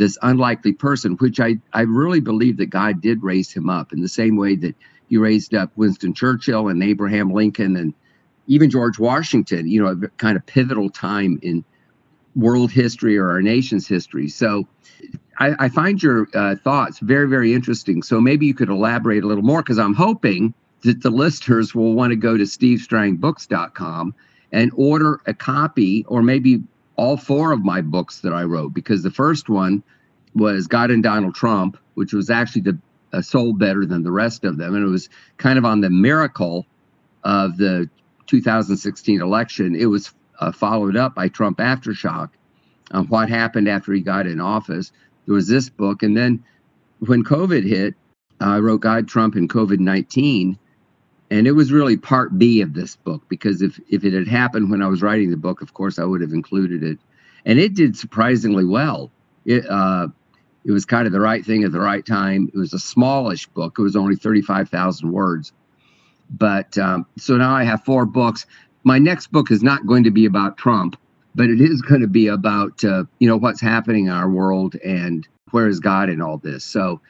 this 0.00 0.16
unlikely 0.22 0.72
person, 0.72 1.12
which 1.16 1.38
I, 1.40 1.58
I 1.74 1.82
really 1.82 2.20
believe 2.20 2.56
that 2.56 2.70
God 2.70 3.02
did 3.02 3.22
raise 3.22 3.52
him 3.52 3.68
up 3.68 3.92
in 3.92 4.00
the 4.00 4.08
same 4.08 4.34
way 4.34 4.56
that 4.56 4.74
he 5.10 5.18
raised 5.18 5.54
up 5.54 5.70
Winston 5.76 6.14
Churchill 6.14 6.68
and 6.68 6.82
Abraham 6.82 7.34
Lincoln 7.34 7.76
and 7.76 7.92
even 8.46 8.70
George 8.70 8.98
Washington, 8.98 9.68
you 9.68 9.82
know, 9.82 9.88
a 9.88 10.08
kind 10.16 10.38
of 10.38 10.46
pivotal 10.46 10.88
time 10.88 11.38
in 11.42 11.62
world 12.34 12.70
history 12.70 13.18
or 13.18 13.28
our 13.28 13.42
nation's 13.42 13.86
history. 13.86 14.30
So 14.30 14.66
I, 15.38 15.66
I 15.66 15.68
find 15.68 16.02
your 16.02 16.28
uh, 16.32 16.56
thoughts 16.56 16.98
very, 17.00 17.28
very 17.28 17.52
interesting. 17.52 18.02
So 18.02 18.22
maybe 18.22 18.46
you 18.46 18.54
could 18.54 18.70
elaborate 18.70 19.22
a 19.22 19.26
little 19.26 19.44
more 19.44 19.62
because 19.62 19.78
I'm 19.78 19.92
hoping 19.92 20.54
that 20.80 21.02
the 21.02 21.10
listeners 21.10 21.74
will 21.74 21.92
want 21.92 22.12
to 22.12 22.16
go 22.16 22.38
to 22.38 22.44
stevestrangbooks.com 22.44 24.14
and 24.50 24.72
order 24.74 25.20
a 25.26 25.34
copy 25.34 26.06
or 26.08 26.22
maybe 26.22 26.62
all 27.00 27.16
four 27.16 27.50
of 27.50 27.64
my 27.64 27.80
books 27.80 28.20
that 28.20 28.34
I 28.34 28.42
wrote 28.42 28.74
because 28.74 29.02
the 29.02 29.10
first 29.10 29.48
one 29.48 29.82
was 30.34 30.66
God 30.66 30.90
and 30.90 31.02
Donald 31.02 31.34
Trump, 31.34 31.78
which 31.94 32.12
was 32.12 32.28
actually 32.28 32.60
the 32.60 32.78
uh, 33.14 33.22
sold 33.22 33.58
better 33.58 33.86
than 33.86 34.02
the 34.02 34.12
rest 34.12 34.44
of 34.44 34.58
them, 34.58 34.74
and 34.74 34.84
it 34.84 34.88
was 34.88 35.08
kind 35.38 35.58
of 35.58 35.64
on 35.64 35.80
the 35.80 35.88
miracle 35.88 36.66
of 37.24 37.56
the 37.56 37.88
2016 38.26 39.22
election. 39.22 39.74
It 39.74 39.86
was 39.86 40.12
uh, 40.40 40.52
followed 40.52 40.94
up 40.94 41.14
by 41.14 41.28
Trump 41.28 41.56
Aftershock 41.56 42.32
on 42.90 43.06
what 43.06 43.30
happened 43.30 43.66
after 43.66 43.94
he 43.94 44.02
got 44.02 44.26
in 44.26 44.38
office. 44.38 44.92
There 45.24 45.34
was 45.34 45.48
this 45.48 45.70
book, 45.70 46.02
and 46.02 46.14
then 46.14 46.44
when 46.98 47.24
COVID 47.24 47.66
hit, 47.66 47.94
I 48.40 48.58
wrote 48.58 48.82
God, 48.82 49.08
Trump, 49.08 49.36
and 49.36 49.48
COVID 49.48 49.78
19 49.78 50.58
and 51.30 51.46
it 51.46 51.52
was 51.52 51.72
really 51.72 51.96
part 51.96 52.38
B 52.38 52.60
of 52.60 52.74
this 52.74 52.96
book 52.96 53.22
because 53.28 53.62
if 53.62 53.80
if 53.88 54.04
it 54.04 54.12
had 54.12 54.28
happened 54.28 54.70
when 54.70 54.82
I 54.82 54.88
was 54.88 55.02
writing 55.02 55.30
the 55.30 55.36
book, 55.36 55.62
of 55.62 55.74
course 55.74 55.98
I 55.98 56.04
would 56.04 56.20
have 56.20 56.32
included 56.32 56.82
it, 56.82 56.98
and 57.44 57.58
it 57.58 57.74
did 57.74 57.96
surprisingly 57.96 58.64
well. 58.64 59.10
It 59.44 59.68
uh, 59.68 60.08
It 60.64 60.72
was 60.72 60.84
kind 60.84 61.06
of 61.06 61.12
the 61.12 61.20
right 61.20 61.44
thing 61.44 61.64
at 61.64 61.72
the 61.72 61.80
right 61.80 62.04
time. 62.04 62.50
It 62.52 62.58
was 62.58 62.74
a 62.74 62.78
smallish 62.78 63.46
book. 63.48 63.78
It 63.78 63.82
was 63.82 63.96
only 63.96 64.16
35,000 64.16 65.10
words. 65.10 65.52
But 66.30 66.76
um, 66.78 67.06
so 67.18 67.36
now 67.36 67.54
I 67.54 67.64
have 67.64 67.84
four 67.84 68.06
books. 68.06 68.46
My 68.84 68.98
next 68.98 69.32
book 69.32 69.50
is 69.50 69.62
not 69.62 69.86
going 69.86 70.04
to 70.04 70.10
be 70.10 70.26
about 70.26 70.56
Trump, 70.58 70.96
but 71.34 71.48
it 71.48 71.60
is 71.60 71.82
going 71.82 72.02
to 72.02 72.06
be 72.08 72.28
about 72.28 72.84
uh, 72.84 73.04
you 73.18 73.28
know 73.28 73.36
what's 73.36 73.60
happening 73.60 74.06
in 74.06 74.12
our 74.12 74.30
world 74.30 74.76
and 74.84 75.26
where 75.50 75.68
is 75.68 75.80
God 75.80 76.08
in 76.10 76.20
all 76.20 76.38
this. 76.38 76.64
So, 76.64 77.00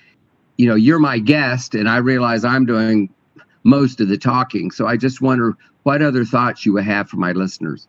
you 0.56 0.66
know, 0.66 0.74
you're 0.74 0.98
my 0.98 1.18
guest, 1.18 1.74
and 1.74 1.88
I 1.88 1.98
realize 1.98 2.44
I'm 2.44 2.66
doing 2.66 3.10
most 3.62 4.00
of 4.00 4.08
the 4.08 4.18
talking. 4.18 4.70
So 4.70 4.86
I 4.86 4.96
just 4.96 5.20
wonder 5.20 5.54
what 5.82 6.02
other 6.02 6.24
thoughts 6.24 6.64
you 6.64 6.72
would 6.74 6.84
have 6.84 7.08
for 7.08 7.16
my 7.16 7.32
listeners. 7.32 7.86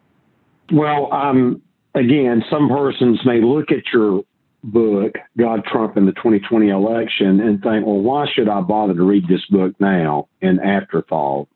Well, 0.71 1.11
um, 1.11 1.61
again, 1.95 2.43
some 2.49 2.69
persons 2.69 3.19
may 3.25 3.41
look 3.41 3.71
at 3.71 3.83
your 3.93 4.23
book, 4.63 5.15
God, 5.37 5.65
Trump, 5.65 5.97
and 5.97 6.07
the 6.07 6.13
2020 6.13 6.69
election, 6.69 7.39
and 7.39 7.61
think, 7.61 7.85
well, 7.85 7.99
why 7.99 8.25
should 8.33 8.47
I 8.47 8.61
bother 8.61 8.93
to 8.93 9.03
read 9.03 9.27
this 9.27 9.45
book 9.49 9.73
now 9.79 10.27
in 10.41 10.59
afterthought? 10.59 11.47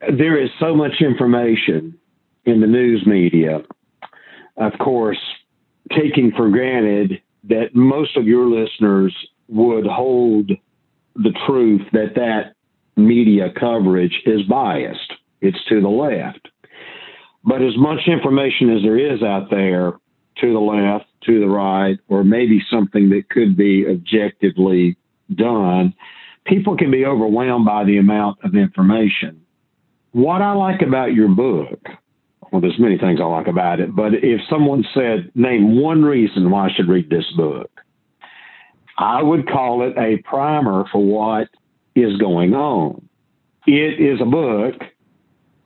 There 0.00 0.40
is 0.42 0.50
so 0.58 0.74
much 0.74 1.00
information 1.00 1.98
in 2.44 2.60
the 2.60 2.66
news 2.66 3.04
media. 3.06 3.62
Of 4.56 4.72
course, 4.78 5.18
taking 5.96 6.32
for 6.36 6.48
granted 6.48 7.20
that 7.44 7.74
most 7.74 8.16
of 8.16 8.26
your 8.26 8.46
listeners 8.46 9.14
would 9.48 9.86
hold 9.86 10.50
the 11.14 11.32
truth 11.46 11.82
that 11.92 12.14
that 12.14 12.54
media 12.98 13.52
coverage 13.58 14.22
is 14.26 14.42
biased. 14.42 15.12
It's 15.40 15.58
to 15.68 15.80
the 15.80 15.88
left. 15.88 16.48
But 17.44 17.62
as 17.62 17.76
much 17.76 18.00
information 18.06 18.76
as 18.76 18.82
there 18.82 18.98
is 18.98 19.22
out 19.22 19.50
there 19.50 19.92
to 20.40 20.52
the 20.52 20.58
left, 20.58 21.06
to 21.26 21.40
the 21.40 21.48
right, 21.48 21.98
or 22.08 22.24
maybe 22.24 22.60
something 22.70 23.08
that 23.10 23.28
could 23.30 23.56
be 23.56 23.86
objectively 23.88 24.96
done, 25.34 25.94
people 26.46 26.76
can 26.76 26.90
be 26.90 27.04
overwhelmed 27.04 27.64
by 27.64 27.84
the 27.84 27.98
amount 27.98 28.38
of 28.44 28.54
information. 28.54 29.40
What 30.12 30.42
I 30.42 30.52
like 30.52 30.82
about 30.82 31.14
your 31.14 31.28
book, 31.28 31.80
well, 32.50 32.60
there's 32.60 32.78
many 32.78 32.98
things 32.98 33.20
I 33.20 33.24
like 33.24 33.46
about 33.46 33.80
it, 33.80 33.94
but 33.94 34.14
if 34.14 34.40
someone 34.48 34.84
said, 34.94 35.30
name 35.34 35.80
one 35.80 36.02
reason 36.02 36.50
why 36.50 36.66
I 36.66 36.72
should 36.74 36.88
read 36.88 37.10
this 37.10 37.26
book, 37.36 37.70
I 38.96 39.22
would 39.22 39.48
call 39.48 39.86
it 39.86 39.96
a 39.96 40.22
primer 40.28 40.84
for 40.90 41.04
what 41.04 41.48
is 42.02 42.16
going 42.18 42.54
on. 42.54 43.08
It 43.66 44.00
is 44.00 44.20
a 44.20 44.24
book 44.24 44.74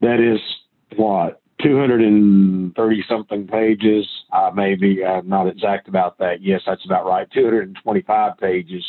that 0.01 0.21
is 0.21 0.41
what 0.97 1.41
230 1.63 3.05
something 3.09 3.47
pages, 3.47 4.07
uh, 4.33 4.51
maybe 4.55 5.05
I'm 5.05 5.29
not 5.29 5.47
exact 5.47 5.89
about 5.89 6.19
that. 6.19 6.43
Yes, 6.43 6.63
that's 6.67 6.85
about 6.85 7.07
right. 7.07 7.31
225 7.33 8.39
pages. 8.39 8.85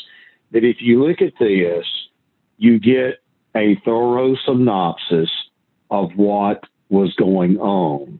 That 0.51 0.63
if 0.63 0.77
you 0.79 1.03
look 1.03 1.21
at 1.21 1.33
this, 1.39 1.85
you 2.57 2.79
get 2.79 3.19
a 3.55 3.79
thorough 3.85 4.35
synopsis 4.45 5.29
of 5.91 6.11
what 6.15 6.63
was 6.89 7.13
going 7.15 7.57
on. 7.57 8.19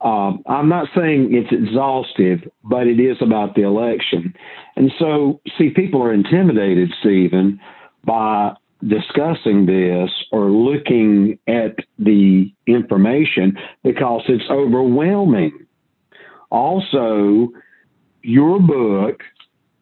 Um, 0.00 0.42
I'm 0.46 0.68
not 0.68 0.88
saying 0.94 1.30
it's 1.32 1.52
exhaustive, 1.52 2.48
but 2.62 2.86
it 2.86 3.00
is 3.00 3.16
about 3.20 3.54
the 3.54 3.62
election. 3.62 4.34
And 4.76 4.92
so, 4.98 5.40
see, 5.58 5.70
people 5.70 6.02
are 6.02 6.12
intimidated, 6.12 6.90
Stephen, 7.00 7.58
by 8.04 8.54
discussing 8.86 9.66
this 9.66 10.10
or 10.30 10.50
looking 10.50 11.38
at 11.48 11.76
the 11.98 12.52
information 12.66 13.56
because 13.82 14.22
it's 14.28 14.48
overwhelming. 14.50 15.66
Also, 16.50 17.48
your 18.22 18.60
book, 18.60 19.22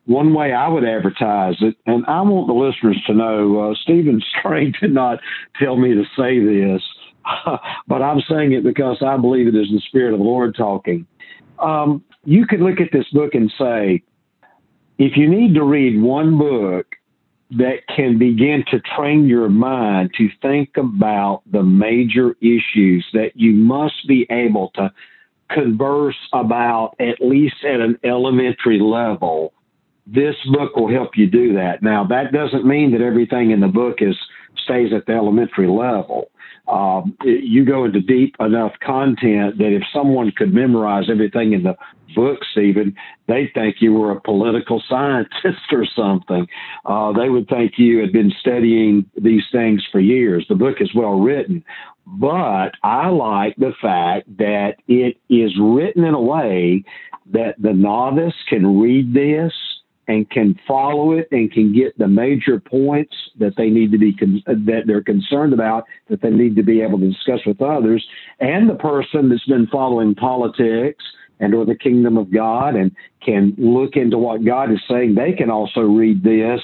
one 0.06 0.32
way 0.32 0.52
I 0.52 0.68
would 0.68 0.84
advertise 0.84 1.56
it, 1.60 1.76
and 1.84 2.04
I 2.06 2.22
want 2.22 2.46
the 2.46 2.54
listeners 2.54 3.02
to 3.06 3.14
know 3.14 3.70
uh, 3.70 3.74
Stephen 3.82 4.22
Strang 4.38 4.72
did 4.80 4.94
not 4.94 5.20
tell 5.60 5.76
me 5.76 5.94
to 5.94 6.04
say 6.16 6.40
this, 6.40 6.82
but 7.86 8.02
I'm 8.02 8.20
saying 8.28 8.52
it 8.52 8.64
because 8.64 9.02
I 9.02 9.16
believe 9.16 9.46
it 9.46 9.54
is 9.54 9.68
the 9.70 9.80
Spirit 9.88 10.14
of 10.14 10.20
the 10.20 10.24
Lord 10.24 10.54
talking. 10.56 11.06
Um, 11.58 12.02
you 12.24 12.46
could 12.46 12.60
look 12.60 12.80
at 12.80 12.92
this 12.92 13.06
book 13.12 13.34
and 13.34 13.52
say, 13.58 14.02
if 14.98 15.16
you 15.16 15.28
need 15.28 15.54
to 15.54 15.64
read 15.64 16.00
one 16.00 16.38
book 16.38 16.95
that 17.50 17.86
can 17.94 18.18
begin 18.18 18.64
to 18.70 18.80
train 18.96 19.26
your 19.26 19.48
mind 19.48 20.10
to 20.18 20.28
think 20.42 20.76
about 20.76 21.42
the 21.50 21.62
major 21.62 22.36
issues 22.40 23.06
that 23.12 23.30
you 23.34 23.52
must 23.52 24.06
be 24.08 24.26
able 24.30 24.70
to 24.74 24.92
converse 25.50 26.16
about 26.32 26.94
at 26.98 27.20
least 27.20 27.56
at 27.64 27.80
an 27.80 27.98
elementary 28.02 28.80
level. 28.80 29.52
This 30.06 30.34
book 30.52 30.74
will 30.76 30.90
help 30.90 31.10
you 31.16 31.28
do 31.28 31.54
that. 31.54 31.82
Now, 31.82 32.04
that 32.08 32.32
doesn't 32.32 32.66
mean 32.66 32.92
that 32.92 33.00
everything 33.00 33.52
in 33.52 33.60
the 33.60 33.68
book 33.68 33.98
is 34.00 34.16
stays 34.64 34.92
at 34.92 35.06
the 35.06 35.12
elementary 35.12 35.68
level 35.68 36.30
um, 36.68 37.16
you 37.24 37.64
go 37.64 37.84
into 37.84 38.00
deep 38.00 38.34
enough 38.40 38.72
content 38.84 39.58
that 39.58 39.72
if 39.72 39.82
someone 39.92 40.32
could 40.32 40.52
memorize 40.52 41.04
everything 41.10 41.52
in 41.52 41.62
the 41.62 41.76
book, 42.14 42.40
even 42.56 42.94
they'd 43.28 43.52
think 43.54 43.76
you 43.80 43.92
were 43.92 44.10
a 44.10 44.20
political 44.20 44.82
scientist 44.88 45.72
or 45.72 45.84
something. 45.84 46.46
Uh, 46.84 47.12
they 47.12 47.28
would 47.28 47.48
think 47.48 47.72
you 47.76 48.00
had 48.00 48.12
been 48.12 48.32
studying 48.40 49.08
these 49.20 49.44
things 49.52 49.84
for 49.92 50.00
years. 50.00 50.46
The 50.48 50.54
book 50.54 50.76
is 50.80 50.94
well 50.94 51.20
written, 51.20 51.64
but 52.06 52.72
I 52.82 53.08
like 53.08 53.56
the 53.56 53.74
fact 53.80 54.36
that 54.38 54.76
it 54.88 55.18
is 55.28 55.52
written 55.60 56.04
in 56.04 56.14
a 56.14 56.20
way 56.20 56.84
that 57.32 57.56
the 57.58 57.72
novice 57.72 58.34
can 58.48 58.80
read 58.80 59.12
this 59.12 59.52
and 60.08 60.28
can 60.30 60.58
follow 60.66 61.12
it 61.12 61.28
and 61.32 61.52
can 61.52 61.74
get 61.74 61.96
the 61.98 62.06
major 62.06 62.60
points 62.60 63.14
that 63.38 63.54
they 63.56 63.68
need 63.68 63.90
to 63.92 63.98
be 63.98 64.12
con- 64.12 64.42
that 64.46 64.82
they're 64.86 65.02
concerned 65.02 65.52
about 65.52 65.84
that 66.08 66.22
they 66.22 66.30
need 66.30 66.56
to 66.56 66.62
be 66.62 66.80
able 66.80 66.98
to 66.98 67.10
discuss 67.10 67.40
with 67.46 67.60
others 67.60 68.06
and 68.40 68.68
the 68.68 68.74
person 68.74 69.28
that's 69.28 69.44
been 69.46 69.66
following 69.66 70.14
politics 70.14 71.04
and 71.40 71.54
or 71.54 71.66
the 71.66 71.76
kingdom 71.76 72.16
of 72.16 72.32
God 72.32 72.76
and 72.76 72.94
can 73.24 73.54
look 73.58 73.96
into 73.96 74.16
what 74.18 74.44
God 74.44 74.70
is 74.72 74.80
saying 74.88 75.14
they 75.14 75.32
can 75.32 75.50
also 75.50 75.80
read 75.80 76.22
this 76.22 76.60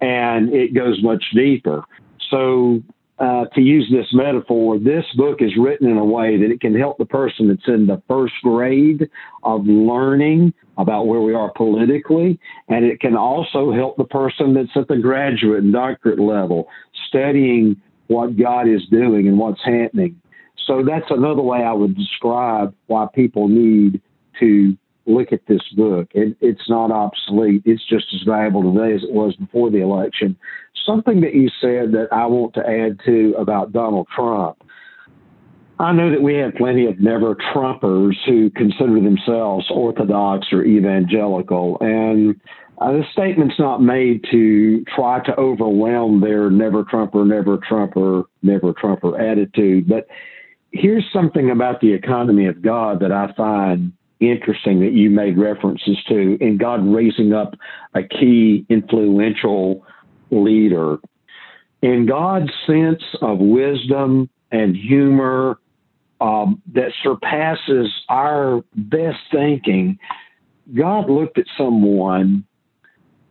and 0.00 0.52
it 0.52 0.74
goes 0.74 1.02
much 1.02 1.24
deeper. 1.34 1.82
So 2.30 2.82
uh, 3.18 3.46
to 3.46 3.60
use 3.60 3.88
this 3.90 4.06
metaphor, 4.12 4.78
this 4.78 5.04
book 5.16 5.38
is 5.40 5.50
written 5.58 5.90
in 5.90 5.96
a 5.96 6.04
way 6.04 6.36
that 6.36 6.50
it 6.50 6.60
can 6.60 6.78
help 6.78 6.98
the 6.98 7.04
person 7.04 7.48
that's 7.48 7.66
in 7.66 7.86
the 7.86 8.00
first 8.06 8.34
grade 8.42 9.08
of 9.42 9.66
learning 9.66 10.54
about 10.76 11.08
where 11.08 11.20
we 11.20 11.34
are 11.34 11.50
politically, 11.56 12.38
and 12.68 12.84
it 12.84 13.00
can 13.00 13.16
also 13.16 13.72
help 13.72 13.96
the 13.96 14.04
person 14.04 14.54
that's 14.54 14.70
at 14.76 14.86
the 14.86 14.96
graduate 14.96 15.64
and 15.64 15.72
doctorate 15.72 16.20
level 16.20 16.68
studying 17.08 17.80
what 18.06 18.36
God 18.36 18.68
is 18.68 18.86
doing 18.90 19.26
and 19.26 19.38
what's 19.38 19.64
happening. 19.64 20.20
So 20.66 20.84
that's 20.86 21.10
another 21.10 21.42
way 21.42 21.62
I 21.62 21.72
would 21.72 21.96
describe 21.96 22.74
why 22.86 23.06
people 23.14 23.48
need 23.48 24.00
to 24.38 24.76
look 25.08 25.32
at 25.32 25.46
this 25.46 25.62
book. 25.76 26.08
It, 26.12 26.36
it's 26.40 26.68
not 26.68 26.90
obsolete. 26.90 27.62
It's 27.64 27.84
just 27.88 28.06
as 28.14 28.22
valuable 28.26 28.74
today 28.74 28.94
as 28.94 29.02
it 29.02 29.12
was 29.12 29.34
before 29.36 29.70
the 29.70 29.80
election. 29.80 30.36
Something 30.86 31.20
that 31.22 31.34
you 31.34 31.48
said 31.60 31.92
that 31.92 32.08
I 32.12 32.26
want 32.26 32.54
to 32.54 32.60
add 32.60 33.00
to 33.06 33.34
about 33.38 33.72
Donald 33.72 34.08
Trump. 34.14 34.62
I 35.80 35.92
know 35.92 36.10
that 36.10 36.22
we 36.22 36.34
have 36.34 36.54
plenty 36.54 36.86
of 36.86 36.98
never 36.98 37.36
Trumpers 37.36 38.16
who 38.26 38.50
consider 38.50 39.00
themselves 39.00 39.66
orthodox 39.70 40.48
or 40.50 40.64
evangelical, 40.64 41.78
and 41.80 42.40
uh, 42.80 42.92
the 42.92 43.04
statement's 43.12 43.58
not 43.58 43.80
made 43.80 44.24
to 44.30 44.84
try 44.94 45.20
to 45.24 45.36
overwhelm 45.38 46.20
their 46.20 46.50
never 46.50 46.82
Trumper, 46.84 47.24
never 47.24 47.58
Trumper, 47.58 48.24
never 48.42 48.72
Trumper 48.72 49.20
attitude. 49.20 49.88
But 49.88 50.08
here's 50.72 51.04
something 51.12 51.50
about 51.50 51.80
the 51.80 51.92
economy 51.92 52.46
of 52.46 52.60
God 52.60 53.00
that 53.00 53.12
I 53.12 53.32
find 53.36 53.92
interesting 54.20 54.80
that 54.80 54.92
you 54.92 55.10
made 55.10 55.38
references 55.38 55.96
to 56.08 56.36
in 56.40 56.58
God 56.58 56.86
raising 56.86 57.32
up 57.32 57.54
a 57.94 58.02
key 58.02 58.66
influential 58.68 59.84
leader. 60.30 60.98
In 61.82 62.06
God's 62.06 62.50
sense 62.66 63.02
of 63.22 63.38
wisdom 63.38 64.28
and 64.50 64.76
humor 64.76 65.58
um, 66.20 66.60
that 66.74 66.92
surpasses 67.02 67.88
our 68.08 68.64
best 68.74 69.18
thinking, 69.30 69.98
God 70.74 71.08
looked 71.08 71.38
at 71.38 71.46
someone 71.56 72.44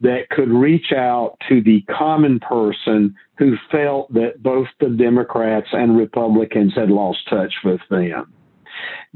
that 0.02 0.30
could 0.30 0.50
reach 0.50 0.92
out 0.96 1.38
to 1.50 1.62
the 1.62 1.82
common 1.82 2.40
person 2.40 3.16
who 3.38 3.56
felt 3.72 4.14
that 4.14 4.42
both 4.42 4.68
the 4.80 4.90
Democrats 4.90 5.68
and 5.72 5.98
Republicans 5.98 6.74
had 6.76 6.90
lost 6.90 7.28
touch 7.30 7.54
with 7.64 7.82
them. 7.90 8.32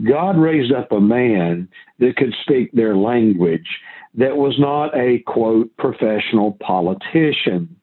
God 0.04 0.38
raised 0.38 0.74
up 0.74 0.92
a 0.92 1.00
man 1.00 1.70
that 2.00 2.16
could 2.18 2.34
speak 2.42 2.72
their 2.72 2.96
language 2.96 3.68
that 4.16 4.36
was 4.38 4.56
not 4.60 4.96
a 4.98 5.20
quote 5.26 5.76
professional 5.78 6.58
politician. 6.62 7.76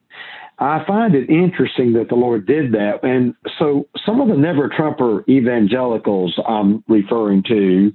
I 0.58 0.84
find 0.86 1.14
it 1.14 1.30
interesting 1.30 1.92
that 1.92 2.08
the 2.08 2.16
Lord 2.16 2.46
did 2.46 2.72
that. 2.72 3.04
And 3.04 3.34
so 3.58 3.86
some 4.04 4.20
of 4.20 4.28
the 4.28 4.34
never 4.34 4.68
Trumper 4.68 5.24
evangelicals 5.28 6.38
I'm 6.46 6.82
referring 6.88 7.44
to, 7.44 7.92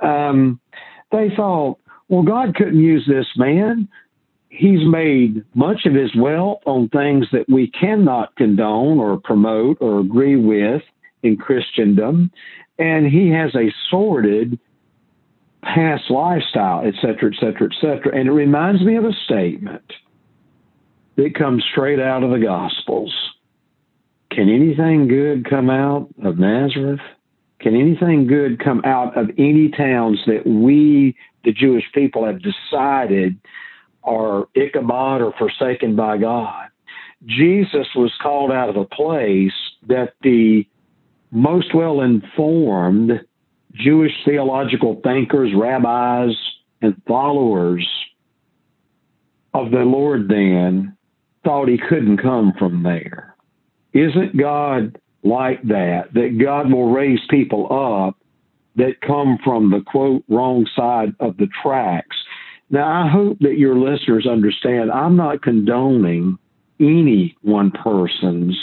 um, 0.00 0.60
they 1.10 1.30
thought, 1.36 1.78
well, 2.08 2.22
God 2.22 2.54
couldn't 2.54 2.80
use 2.80 3.04
this 3.08 3.26
man 3.36 3.88
he's 4.56 4.86
made 4.86 5.44
much 5.54 5.84
of 5.84 5.94
his 5.94 6.14
wealth 6.14 6.60
on 6.64 6.88
things 6.88 7.26
that 7.32 7.48
we 7.48 7.68
cannot 7.68 8.34
condone 8.36 8.98
or 8.98 9.18
promote 9.18 9.78
or 9.80 10.00
agree 10.00 10.36
with 10.36 10.82
in 11.22 11.36
Christendom. 11.36 12.30
And 12.78 13.06
he 13.06 13.30
has 13.30 13.54
a 13.54 13.72
sordid 13.90 14.58
past 15.62 16.10
lifestyle, 16.10 16.86
et 16.86 16.94
cetera, 17.00 17.30
et 17.32 17.40
cetera, 17.40 17.68
et 17.70 17.80
cetera. 17.80 18.16
And 18.16 18.28
it 18.28 18.32
reminds 18.32 18.82
me 18.82 18.96
of 18.96 19.04
a 19.04 19.12
statement 19.24 19.92
that 21.16 21.34
comes 21.34 21.64
straight 21.70 22.00
out 22.00 22.22
of 22.22 22.30
the 22.30 22.38
Gospels. 22.38 23.14
Can 24.30 24.48
anything 24.48 25.06
good 25.06 25.48
come 25.48 25.70
out 25.70 26.08
of 26.24 26.38
Nazareth? 26.38 27.00
Can 27.60 27.76
anything 27.76 28.26
good 28.26 28.62
come 28.62 28.82
out 28.84 29.16
of 29.16 29.30
any 29.38 29.70
towns 29.70 30.20
that 30.26 30.44
we, 30.44 31.16
the 31.44 31.52
Jewish 31.52 31.84
people, 31.94 32.26
have 32.26 32.42
decided 32.42 33.38
are 34.02 34.48
Ichabod 34.54 35.22
or 35.22 35.32
forsaken 35.38 35.96
by 35.96 36.18
God? 36.18 36.66
Jesus 37.24 37.86
was 37.94 38.12
called 38.20 38.50
out 38.50 38.68
of 38.68 38.76
a 38.76 38.84
place 38.84 39.52
that 39.86 40.14
the 40.22 40.66
most 41.34 41.74
well 41.74 42.00
informed 42.00 43.10
Jewish 43.72 44.12
theological 44.24 45.00
thinkers, 45.02 45.50
rabbis, 45.54 46.34
and 46.80 46.94
followers 47.06 47.86
of 49.52 49.72
the 49.72 49.78
Lord 49.78 50.28
then 50.28 50.96
thought 51.42 51.68
he 51.68 51.78
couldn't 51.88 52.18
come 52.18 52.52
from 52.58 52.84
there. 52.84 53.34
Isn't 53.92 54.36
God 54.36 54.98
like 55.24 55.62
that? 55.64 56.14
That 56.14 56.38
God 56.40 56.72
will 56.72 56.92
raise 56.92 57.20
people 57.28 57.66
up 58.06 58.16
that 58.76 59.00
come 59.00 59.38
from 59.44 59.70
the 59.70 59.80
quote 59.80 60.24
wrong 60.28 60.66
side 60.74 61.14
of 61.20 61.36
the 61.36 61.48
tracks. 61.62 62.16
Now, 62.70 63.04
I 63.04 63.08
hope 63.08 63.38
that 63.40 63.58
your 63.58 63.76
listeners 63.76 64.26
understand 64.26 64.90
I'm 64.90 65.16
not 65.16 65.42
condoning 65.42 66.38
any 66.80 67.36
one 67.42 67.70
person's 67.70 68.56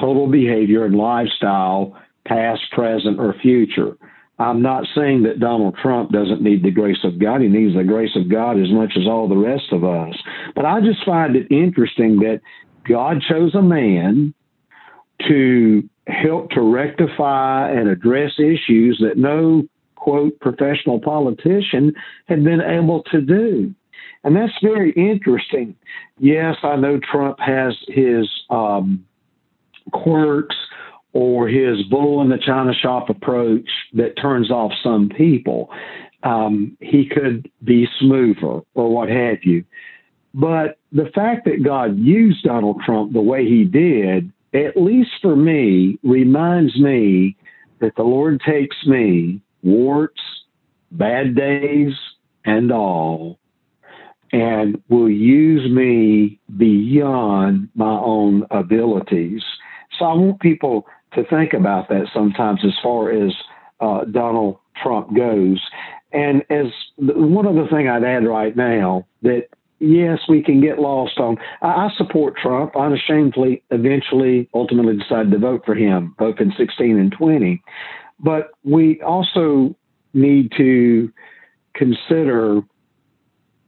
total 0.00 0.26
behavior 0.26 0.84
and 0.84 0.96
lifestyle, 0.96 1.96
past, 2.26 2.62
present, 2.72 3.18
or 3.18 3.34
future. 3.40 3.96
I'm 4.38 4.60
not 4.60 4.84
saying 4.94 5.22
that 5.22 5.40
Donald 5.40 5.76
Trump 5.82 6.12
doesn't 6.12 6.42
need 6.42 6.62
the 6.62 6.70
grace 6.70 7.02
of 7.04 7.18
God. 7.18 7.40
He 7.40 7.48
needs 7.48 7.74
the 7.74 7.84
grace 7.84 8.14
of 8.16 8.30
God 8.30 8.60
as 8.60 8.70
much 8.70 8.92
as 8.96 9.06
all 9.06 9.28
the 9.28 9.36
rest 9.36 9.72
of 9.72 9.82
us. 9.82 10.14
But 10.54 10.66
I 10.66 10.80
just 10.80 11.04
find 11.06 11.36
it 11.36 11.50
interesting 11.50 12.18
that 12.20 12.40
God 12.86 13.22
chose 13.28 13.54
a 13.54 13.62
man 13.62 14.34
to 15.26 15.88
help 16.06 16.50
to 16.50 16.60
rectify 16.60 17.70
and 17.70 17.88
address 17.88 18.32
issues 18.38 18.98
that 19.00 19.16
no, 19.16 19.64
quote, 19.94 20.38
professional 20.40 21.00
politician 21.00 21.94
had 22.26 22.44
been 22.44 22.60
able 22.60 23.02
to 23.04 23.20
do. 23.22 23.74
And 24.22 24.36
that's 24.36 24.52
very 24.62 24.92
interesting. 24.92 25.74
Yes, 26.18 26.56
I 26.62 26.76
know 26.76 27.00
Trump 27.10 27.38
has 27.40 27.74
his 27.88 28.28
um, 28.50 29.06
quirks 29.92 30.56
or 31.12 31.48
his 31.48 31.82
bull 31.84 32.20
in 32.20 32.28
the 32.28 32.38
china 32.38 32.74
shop 32.74 33.08
approach 33.08 33.68
that 33.94 34.16
turns 34.20 34.50
off 34.50 34.72
some 34.82 35.08
people. 35.08 35.70
Um, 36.22 36.76
he 36.80 37.08
could 37.08 37.50
be 37.64 37.86
smoother 38.00 38.60
or 38.74 38.94
what 38.94 39.08
have 39.08 39.38
you. 39.42 39.64
But 40.34 40.78
the 40.92 41.10
fact 41.14 41.46
that 41.46 41.64
God 41.64 41.96
used 41.98 42.44
Donald 42.44 42.82
Trump 42.84 43.12
the 43.14 43.22
way 43.22 43.46
he 43.46 43.64
did, 43.64 44.30
at 44.52 44.76
least 44.76 45.10
for 45.22 45.34
me, 45.34 45.98
reminds 46.02 46.78
me 46.78 47.36
that 47.80 47.96
the 47.96 48.02
Lord 48.02 48.42
takes 48.46 48.76
me, 48.86 49.40
warts, 49.62 50.20
bad 50.90 51.34
days, 51.34 51.92
and 52.44 52.70
all, 52.70 53.38
and 54.32 54.82
will 54.88 55.10
use 55.10 55.70
me 55.70 56.38
beyond 56.56 57.68
my 57.74 57.98
own 57.98 58.46
abilities. 58.50 59.42
So 59.98 60.04
I 60.04 60.14
want 60.14 60.40
people 60.40 60.86
to 61.14 61.24
think 61.24 61.52
about 61.52 61.88
that 61.88 62.08
sometimes 62.12 62.60
as 62.64 62.74
far 62.82 63.10
as 63.10 63.32
uh, 63.80 64.04
Donald 64.04 64.58
Trump 64.82 65.14
goes. 65.16 65.60
And 66.12 66.42
as 66.50 66.66
one 66.98 67.46
other 67.46 67.66
thing 67.68 67.88
I'd 67.88 68.04
add 68.04 68.26
right 68.26 68.56
now 68.56 69.06
that 69.22 69.48
yes, 69.78 70.20
we 70.28 70.42
can 70.42 70.60
get 70.60 70.78
lost 70.78 71.18
on. 71.18 71.36
I, 71.62 71.66
I 71.66 71.88
support 71.96 72.36
Trump. 72.36 72.76
Unashamedly, 72.76 73.62
eventually, 73.70 74.48
ultimately 74.54 74.96
decided 74.96 75.32
to 75.32 75.38
vote 75.38 75.62
for 75.64 75.74
him, 75.74 76.14
both 76.18 76.36
in 76.40 76.52
16 76.56 76.98
and 76.98 77.12
20. 77.12 77.62
But 78.18 78.50
we 78.64 79.00
also 79.02 79.76
need 80.14 80.52
to 80.56 81.12
consider 81.74 82.62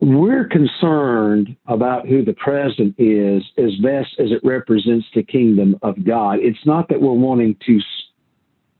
we're 0.01 0.47
concerned 0.47 1.57
about 1.67 2.07
who 2.07 2.25
the 2.25 2.35
president 2.35 2.95
is 2.99 3.43
as 3.59 3.75
best 3.83 4.11
as 4.19 4.31
it 4.31 4.41
represents 4.45 5.07
the 5.15 5.23
kingdom 5.23 5.77
of 5.83 6.05
God. 6.05 6.39
It's 6.41 6.65
not 6.65 6.89
that 6.89 7.01
we're 7.01 7.13
wanting 7.13 7.57
to 7.67 7.81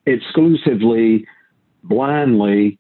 exclusively, 0.07 1.27
blindly 1.85 2.79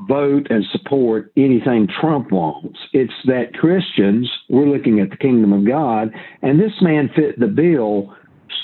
vote 0.00 0.46
and 0.50 0.64
support 0.72 1.32
anything 1.36 1.88
Trump 2.00 2.30
wants. 2.32 2.78
It's 2.92 3.12
that 3.26 3.54
Christians, 3.54 4.30
we're 4.48 4.68
looking 4.68 5.00
at 5.00 5.10
the 5.10 5.16
kingdom 5.16 5.52
of 5.52 5.66
God, 5.66 6.12
and 6.42 6.60
this 6.60 6.72
man 6.80 7.10
fit 7.14 7.38
the 7.38 7.46
bill 7.46 8.14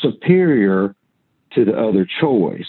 superior 0.03 0.95
to 1.53 1.65
the 1.65 1.77
other 1.77 2.07
choice. 2.21 2.67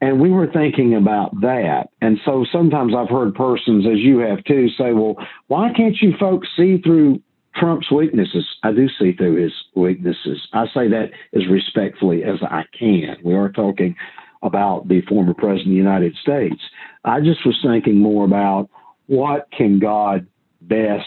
And 0.00 0.20
we 0.20 0.30
were 0.30 0.46
thinking 0.50 0.94
about 0.94 1.38
that. 1.42 1.88
And 2.00 2.18
so 2.24 2.46
sometimes 2.50 2.94
I've 2.96 3.10
heard 3.10 3.34
persons, 3.34 3.86
as 3.86 3.98
you 3.98 4.18
have 4.18 4.42
too, 4.44 4.68
say, 4.70 4.92
well, 4.92 5.16
why 5.48 5.72
can't 5.76 5.96
you 6.00 6.14
folks 6.18 6.48
see 6.56 6.78
through 6.78 7.20
Trump's 7.54 7.90
weaknesses? 7.90 8.46
I 8.62 8.72
do 8.72 8.88
see 8.98 9.12
through 9.12 9.42
his 9.42 9.52
weaknesses. 9.74 10.40
I 10.52 10.66
say 10.72 10.88
that 10.88 11.10
as 11.34 11.46
respectfully 11.48 12.24
as 12.24 12.36
I 12.42 12.64
can. 12.78 13.16
We 13.22 13.34
are 13.34 13.50
talking 13.50 13.94
about 14.42 14.88
the 14.88 15.02
former 15.02 15.34
president 15.34 15.66
of 15.66 15.72
the 15.72 15.76
United 15.76 16.16
States. 16.16 16.62
I 17.04 17.20
just 17.20 17.44
was 17.44 17.58
thinking 17.62 17.98
more 17.98 18.24
about 18.24 18.70
what 19.06 19.48
can 19.50 19.80
God 19.80 20.26
best 20.62 21.04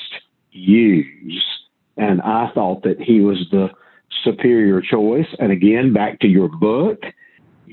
use? 0.51 1.43
And 1.97 2.21
I 2.21 2.51
thought 2.53 2.83
that 2.83 3.01
he 3.01 3.21
was 3.21 3.47
the 3.49 3.69
superior 4.23 4.81
choice. 4.81 5.27
And 5.39 5.51
again, 5.51 5.93
back 5.93 6.19
to 6.19 6.27
your 6.27 6.47
book 6.47 6.99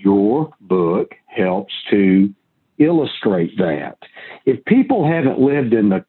your 0.03 0.51
book 0.61 1.15
helps 1.27 1.73
to 1.91 2.31
illustrate 2.79 3.57
that. 3.59 3.99
If 4.47 4.65
people 4.65 5.07
haven't 5.07 5.39
lived 5.39 5.75
in 5.75 5.91
the 5.91 6.05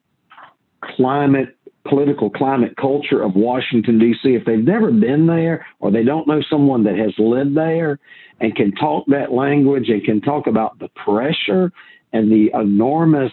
climate, 0.95 1.57
political 1.87 2.29
climate 2.29 2.75
culture 2.77 3.21
of 3.21 3.35
Washington, 3.35 3.99
D.C., 3.99 4.29
if 4.29 4.45
they've 4.45 4.63
never 4.63 4.91
been 4.91 5.27
there 5.27 5.65
or 5.79 5.91
they 5.91 6.03
don't 6.03 6.27
know 6.27 6.41
someone 6.49 6.83
that 6.85 6.97
has 6.97 7.13
lived 7.17 7.55
there 7.55 7.99
and 8.39 8.55
can 8.55 8.71
talk 8.73 9.05
that 9.07 9.31
language 9.31 9.89
and 9.89 10.03
can 10.03 10.21
talk 10.21 10.47
about 10.47 10.79
the 10.79 10.89
pressure 10.89 11.71
and 12.13 12.31
the 12.31 12.49
enormous 12.53 13.31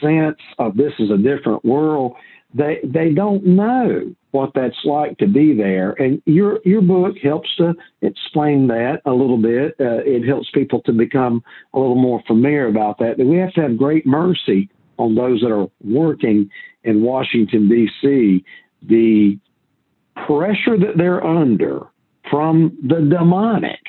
sense 0.00 0.38
of 0.58 0.76
this 0.76 0.92
is 0.98 1.10
a 1.10 1.16
different 1.16 1.64
world, 1.64 2.14
they, 2.54 2.78
they 2.84 3.12
don't 3.12 3.44
know 3.44 4.14
what 4.30 4.52
that's 4.54 4.84
like 4.84 5.18
to 5.18 5.26
be 5.26 5.54
there. 5.54 5.92
And 5.92 6.22
your 6.24 6.60
your 6.64 6.82
book 6.82 7.16
helps 7.22 7.54
to 7.56 7.74
explain 8.02 8.66
that 8.68 9.00
a 9.04 9.12
little 9.12 9.38
bit. 9.38 9.74
Uh, 9.78 10.02
it 10.04 10.26
helps 10.26 10.50
people 10.52 10.80
to 10.82 10.92
become 10.92 11.42
a 11.72 11.78
little 11.78 11.94
more 11.94 12.20
familiar 12.26 12.66
about 12.68 12.98
that. 12.98 13.16
That 13.18 13.26
we 13.26 13.36
have 13.38 13.52
to 13.54 13.62
have 13.62 13.76
great 13.76 14.06
mercy 14.06 14.68
on 14.98 15.14
those 15.14 15.40
that 15.40 15.52
are 15.52 15.68
working 15.82 16.50
in 16.84 17.02
Washington 17.02 17.68
D.C. 17.68 18.44
The 18.82 19.38
pressure 20.26 20.78
that 20.78 20.96
they're 20.96 21.24
under 21.24 21.86
from 22.30 22.78
the 22.82 23.00
demonic, 23.00 23.80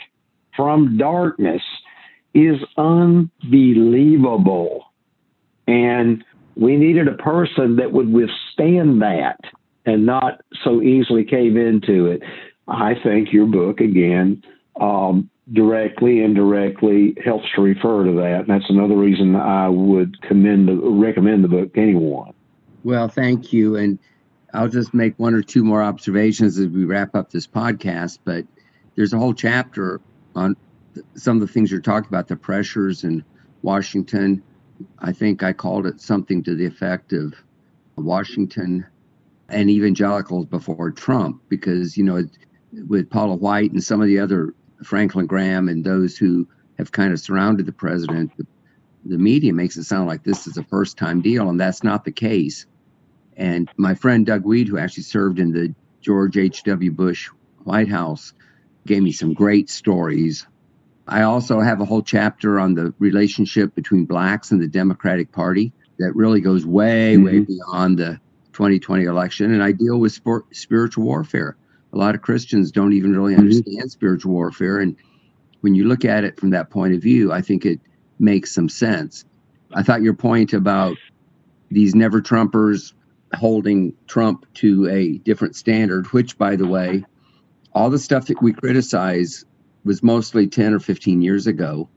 from 0.55 0.97
darkness, 0.97 1.61
is 2.33 2.57
unbelievable. 2.77 4.85
And 5.67 6.23
we 6.55 6.77
needed 6.77 7.07
a 7.07 7.13
person 7.13 7.77
that 7.77 7.91
would 7.91 8.11
withstand 8.11 9.01
that 9.01 9.39
and 9.85 10.05
not 10.05 10.41
so 10.63 10.81
easily 10.81 11.23
cave 11.23 11.57
into 11.57 12.07
it. 12.07 12.21
I 12.67 12.95
think 13.03 13.31
your 13.31 13.45
book, 13.45 13.79
again, 13.81 14.43
um, 14.79 15.29
directly, 15.51 16.23
indirectly 16.23 17.15
helps 17.23 17.45
to 17.55 17.61
refer 17.61 18.05
to 18.05 18.13
that. 18.13 18.41
And 18.41 18.47
that's 18.47 18.69
another 18.69 18.95
reason 18.95 19.35
I 19.35 19.69
would 19.69 20.19
commend 20.21 20.67
the, 20.67 20.75
recommend 20.75 21.43
the 21.43 21.47
book 21.47 21.73
to 21.73 21.81
anyone. 21.81 22.33
Well, 22.83 23.07
thank 23.07 23.53
you. 23.53 23.75
And 23.75 23.99
I'll 24.53 24.69
just 24.69 24.93
make 24.93 25.19
one 25.19 25.35
or 25.35 25.41
two 25.41 25.63
more 25.63 25.83
observations 25.83 26.57
as 26.57 26.67
we 26.67 26.85
wrap 26.85 27.15
up 27.15 27.29
this 27.29 27.45
podcast. 27.45 28.19
But 28.23 28.45
there's 28.95 29.13
a 29.13 29.19
whole 29.19 29.33
chapter 29.33 30.01
on 30.35 30.55
some 31.15 31.37
of 31.37 31.41
the 31.41 31.51
things 31.51 31.69
you're 31.69 31.81
talking 31.81 32.07
about, 32.07 32.27
the 32.27 32.35
pressures 32.35 33.03
in 33.03 33.23
Washington. 33.61 34.41
I 34.99 35.11
think 35.11 35.43
I 35.43 35.53
called 35.53 35.85
it 35.85 36.01
something 36.01 36.43
to 36.43 36.55
the 36.55 36.65
effect 36.65 37.13
of 37.13 37.33
Washington 37.95 38.85
and 39.49 39.69
evangelicals 39.69 40.45
before 40.45 40.91
Trump, 40.91 41.41
because, 41.49 41.97
you 41.97 42.03
know, 42.03 42.23
with 42.87 43.09
Paula 43.09 43.35
White 43.35 43.71
and 43.71 43.83
some 43.83 44.01
of 44.01 44.07
the 44.07 44.19
other 44.19 44.53
Franklin 44.83 45.27
Graham 45.27 45.69
and 45.69 45.83
those 45.83 46.17
who 46.17 46.47
have 46.77 46.91
kind 46.91 47.13
of 47.13 47.19
surrounded 47.19 47.65
the 47.65 47.71
president, 47.71 48.31
the, 49.05 49.17
media 49.17 49.53
makes 49.53 49.77
it 49.77 49.83
sound 49.83 50.07
like 50.07 50.23
this 50.23 50.47
is 50.47 50.57
a 50.57 50.63
first 50.63 50.97
time 50.97 51.21
deal, 51.21 51.49
and 51.49 51.59
that's 51.59 51.83
not 51.83 52.03
the 52.03 52.11
case. 52.11 52.65
And 53.37 53.69
my 53.77 53.93
friend 53.93 54.25
Doug 54.25 54.45
Wead, 54.45 54.67
who 54.67 54.77
actually 54.77 55.03
served 55.03 55.39
in 55.39 55.51
the 55.51 55.73
George 56.01 56.37
H.W. 56.37 56.91
Bush 56.91 57.29
White 57.63 57.87
House, 57.87 58.33
gave 58.87 59.03
me 59.03 59.11
some 59.11 59.33
great 59.33 59.69
stories. 59.69 60.47
I 61.07 61.21
also 61.21 61.59
have 61.59 61.81
a 61.81 61.85
whole 61.85 62.01
chapter 62.01 62.59
on 62.59 62.73
the 62.73 62.93
relationship 62.99 63.75
between 63.75 64.05
blacks 64.05 64.51
and 64.51 64.61
the 64.61 64.67
Democratic 64.67 65.31
Party 65.31 65.71
that 65.99 66.15
really 66.15 66.41
goes 66.41 66.65
way, 66.65 67.15
mm-hmm. 67.15 67.25
way 67.25 67.39
beyond 67.39 67.99
the 67.99 68.19
2020 68.53 69.03
election. 69.03 69.53
And 69.53 69.63
I 69.63 69.71
deal 69.71 69.99
with 69.99 70.11
sport, 70.13 70.45
spiritual 70.55 71.05
warfare. 71.05 71.57
A 71.93 71.97
lot 71.97 72.15
of 72.15 72.21
Christians 72.21 72.71
don't 72.71 72.93
even 72.93 73.15
really 73.15 73.33
mm-hmm. 73.33 73.41
understand 73.41 73.91
spiritual 73.91 74.33
warfare. 74.33 74.79
And 74.79 74.95
when 75.61 75.75
you 75.75 75.85
look 75.85 76.05
at 76.05 76.23
it 76.23 76.39
from 76.39 76.49
that 76.51 76.69
point 76.69 76.93
of 76.93 77.01
view, 77.01 77.31
I 77.31 77.41
think 77.41 77.65
it 77.65 77.79
makes 78.19 78.53
some 78.53 78.69
sense. 78.69 79.25
I 79.73 79.83
thought 79.83 80.01
your 80.01 80.13
point 80.13 80.53
about 80.53 80.97
these 81.69 81.95
never 81.95 82.21
Trumpers 82.21 82.93
holding 83.33 83.93
Trump 84.07 84.45
to 84.55 84.87
a 84.87 85.17
different 85.19 85.55
standard, 85.55 86.07
which, 86.07 86.37
by 86.37 86.55
the 86.55 86.67
way, 86.67 87.03
all 87.73 87.89
the 87.89 87.99
stuff 87.99 88.27
that 88.27 88.41
we 88.41 88.53
criticize 88.53 89.45
was 89.85 90.03
mostly 90.03 90.47
10 90.47 90.73
or 90.73 90.79
15 90.79 91.21
years 91.21 91.47
ago, 91.47 91.87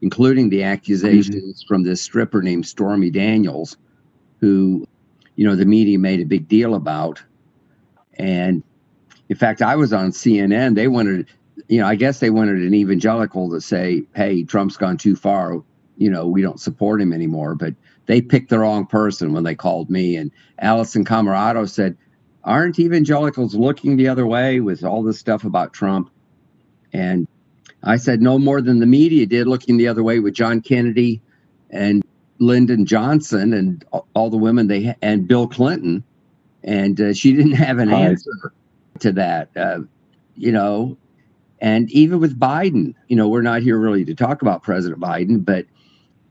including 0.00 0.48
the 0.48 0.64
accusations 0.64 1.62
mm-hmm. 1.62 1.68
from 1.68 1.84
this 1.84 2.02
stripper 2.02 2.42
named 2.42 2.66
Stormy 2.66 3.10
Daniels, 3.10 3.76
who, 4.40 4.88
you 5.36 5.46
know, 5.46 5.54
the 5.54 5.66
media 5.66 5.98
made 5.98 6.20
a 6.20 6.24
big 6.24 6.48
deal 6.48 6.74
about. 6.74 7.22
And 8.14 8.62
in 9.28 9.36
fact, 9.36 9.62
I 9.62 9.76
was 9.76 9.92
on 9.92 10.10
CNN. 10.10 10.74
They 10.74 10.88
wanted, 10.88 11.28
you 11.68 11.80
know, 11.80 11.86
I 11.86 11.94
guess 11.94 12.18
they 12.18 12.30
wanted 12.30 12.62
an 12.62 12.74
evangelical 12.74 13.50
to 13.50 13.60
say, 13.60 14.04
hey, 14.14 14.42
Trump's 14.42 14.76
gone 14.76 14.96
too 14.96 15.14
far. 15.14 15.62
You 15.96 16.10
know, 16.10 16.26
we 16.26 16.42
don't 16.42 16.60
support 16.60 17.00
him 17.00 17.12
anymore. 17.12 17.54
But 17.54 17.74
they 18.06 18.20
picked 18.20 18.50
the 18.50 18.58
wrong 18.58 18.86
person 18.86 19.32
when 19.32 19.44
they 19.44 19.54
called 19.54 19.90
me. 19.90 20.16
And 20.16 20.30
Alisyn 20.62 21.04
Camerota 21.04 21.68
said, 21.68 21.96
aren't 22.42 22.78
evangelicals 22.78 23.54
looking 23.54 23.96
the 23.96 24.08
other 24.08 24.26
way 24.26 24.60
with 24.60 24.84
all 24.84 25.02
this 25.02 25.18
stuff 25.18 25.44
about 25.44 25.72
Trump? 25.72 26.10
And 26.92 27.26
I 27.84 27.96
said, 27.96 28.22
no 28.22 28.38
more 28.38 28.62
than 28.62 28.80
the 28.80 28.86
media 28.86 29.26
did, 29.26 29.46
looking 29.46 29.76
the 29.76 29.88
other 29.88 30.02
way 30.02 30.18
with 30.18 30.34
John 30.34 30.62
Kennedy 30.62 31.20
and 31.70 32.02
Lyndon 32.38 32.86
Johnson 32.86 33.52
and 33.52 33.84
all 34.14 34.30
the 34.30 34.38
women 34.38 34.68
they 34.68 34.96
and 35.02 35.28
Bill 35.28 35.46
Clinton. 35.46 36.02
And 36.62 36.98
uh, 36.98 37.12
she 37.12 37.34
didn't 37.34 37.52
have 37.52 37.78
an 37.78 37.92
answer 37.92 38.52
to 39.00 39.12
that, 39.12 39.50
uh, 39.54 39.80
you 40.34 40.50
know. 40.50 40.96
And 41.60 41.90
even 41.90 42.20
with 42.20 42.38
Biden, 42.38 42.94
you 43.06 43.16
know, 43.16 43.28
we're 43.28 43.42
not 43.42 43.62
here 43.62 43.78
really 43.78 44.04
to 44.06 44.14
talk 44.14 44.42
about 44.42 44.62
President 44.62 45.00
Biden, 45.00 45.44
but 45.44 45.66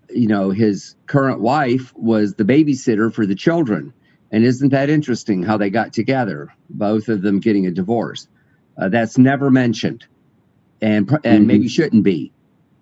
you 0.09 0.27
know, 0.27 0.49
his 0.49 0.95
current 1.05 1.39
wife 1.39 1.93
was 1.95 2.33
the 2.33 2.43
babysitter 2.43 3.13
for 3.13 3.25
the 3.25 3.35
children. 3.35 3.93
And 4.31 4.43
isn't 4.43 4.69
that 4.69 4.89
interesting 4.89 5.43
how 5.43 5.57
they 5.57 5.69
got 5.69 5.93
together, 5.93 6.53
both 6.69 7.09
of 7.09 7.21
them 7.21 7.39
getting 7.39 7.67
a 7.67 7.71
divorce? 7.71 8.27
Uh, 8.75 8.89
that's 8.89 9.19
never 9.19 9.51
mentioned 9.51 10.07
and, 10.83 11.09
and 11.09 11.23
mm-hmm. 11.23 11.47
maybe 11.47 11.67
shouldn't 11.67 12.03
be. 12.03 12.31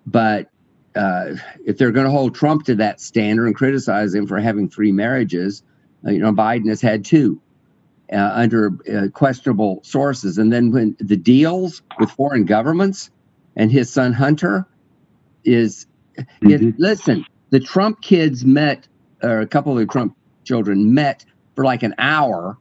But 0.06 0.50
uh, 0.94 1.36
if 1.64 1.78
they're 1.78 1.92
going 1.92 2.06
to 2.06 2.10
hold 2.10 2.34
Trump 2.34 2.64
to 2.66 2.74
that 2.76 3.00
standard 3.00 3.46
and 3.46 3.54
criticize 3.54 4.12
him 4.14 4.26
for 4.26 4.38
having 4.40 4.68
three 4.68 4.92
marriages, 4.92 5.62
uh, 6.06 6.10
you 6.10 6.18
know, 6.18 6.32
Biden 6.32 6.68
has 6.68 6.80
had 6.80 7.04
two 7.04 7.40
uh, 8.12 8.32
under 8.34 8.72
uh, 8.92 9.08
questionable 9.08 9.80
sources. 9.84 10.38
And 10.38 10.52
then 10.52 10.70
when 10.70 10.96
the 10.98 11.16
deals 11.16 11.82
with 11.98 12.10
foreign 12.10 12.44
governments 12.44 13.10
and 13.56 13.70
his 13.70 13.90
son 13.90 14.12
Hunter 14.12 14.66
is 15.44 15.86
Mm-hmm. 16.18 16.50
It, 16.50 16.74
listen, 16.78 17.24
the 17.50 17.60
Trump 17.60 18.02
kids 18.02 18.44
met, 18.44 18.86
or 19.22 19.40
a 19.40 19.46
couple 19.46 19.72
of 19.72 19.78
the 19.78 19.86
Trump 19.86 20.16
children 20.44 20.94
met 20.94 21.24
for 21.54 21.64
like 21.64 21.82
an 21.82 21.94
hour 21.98 22.58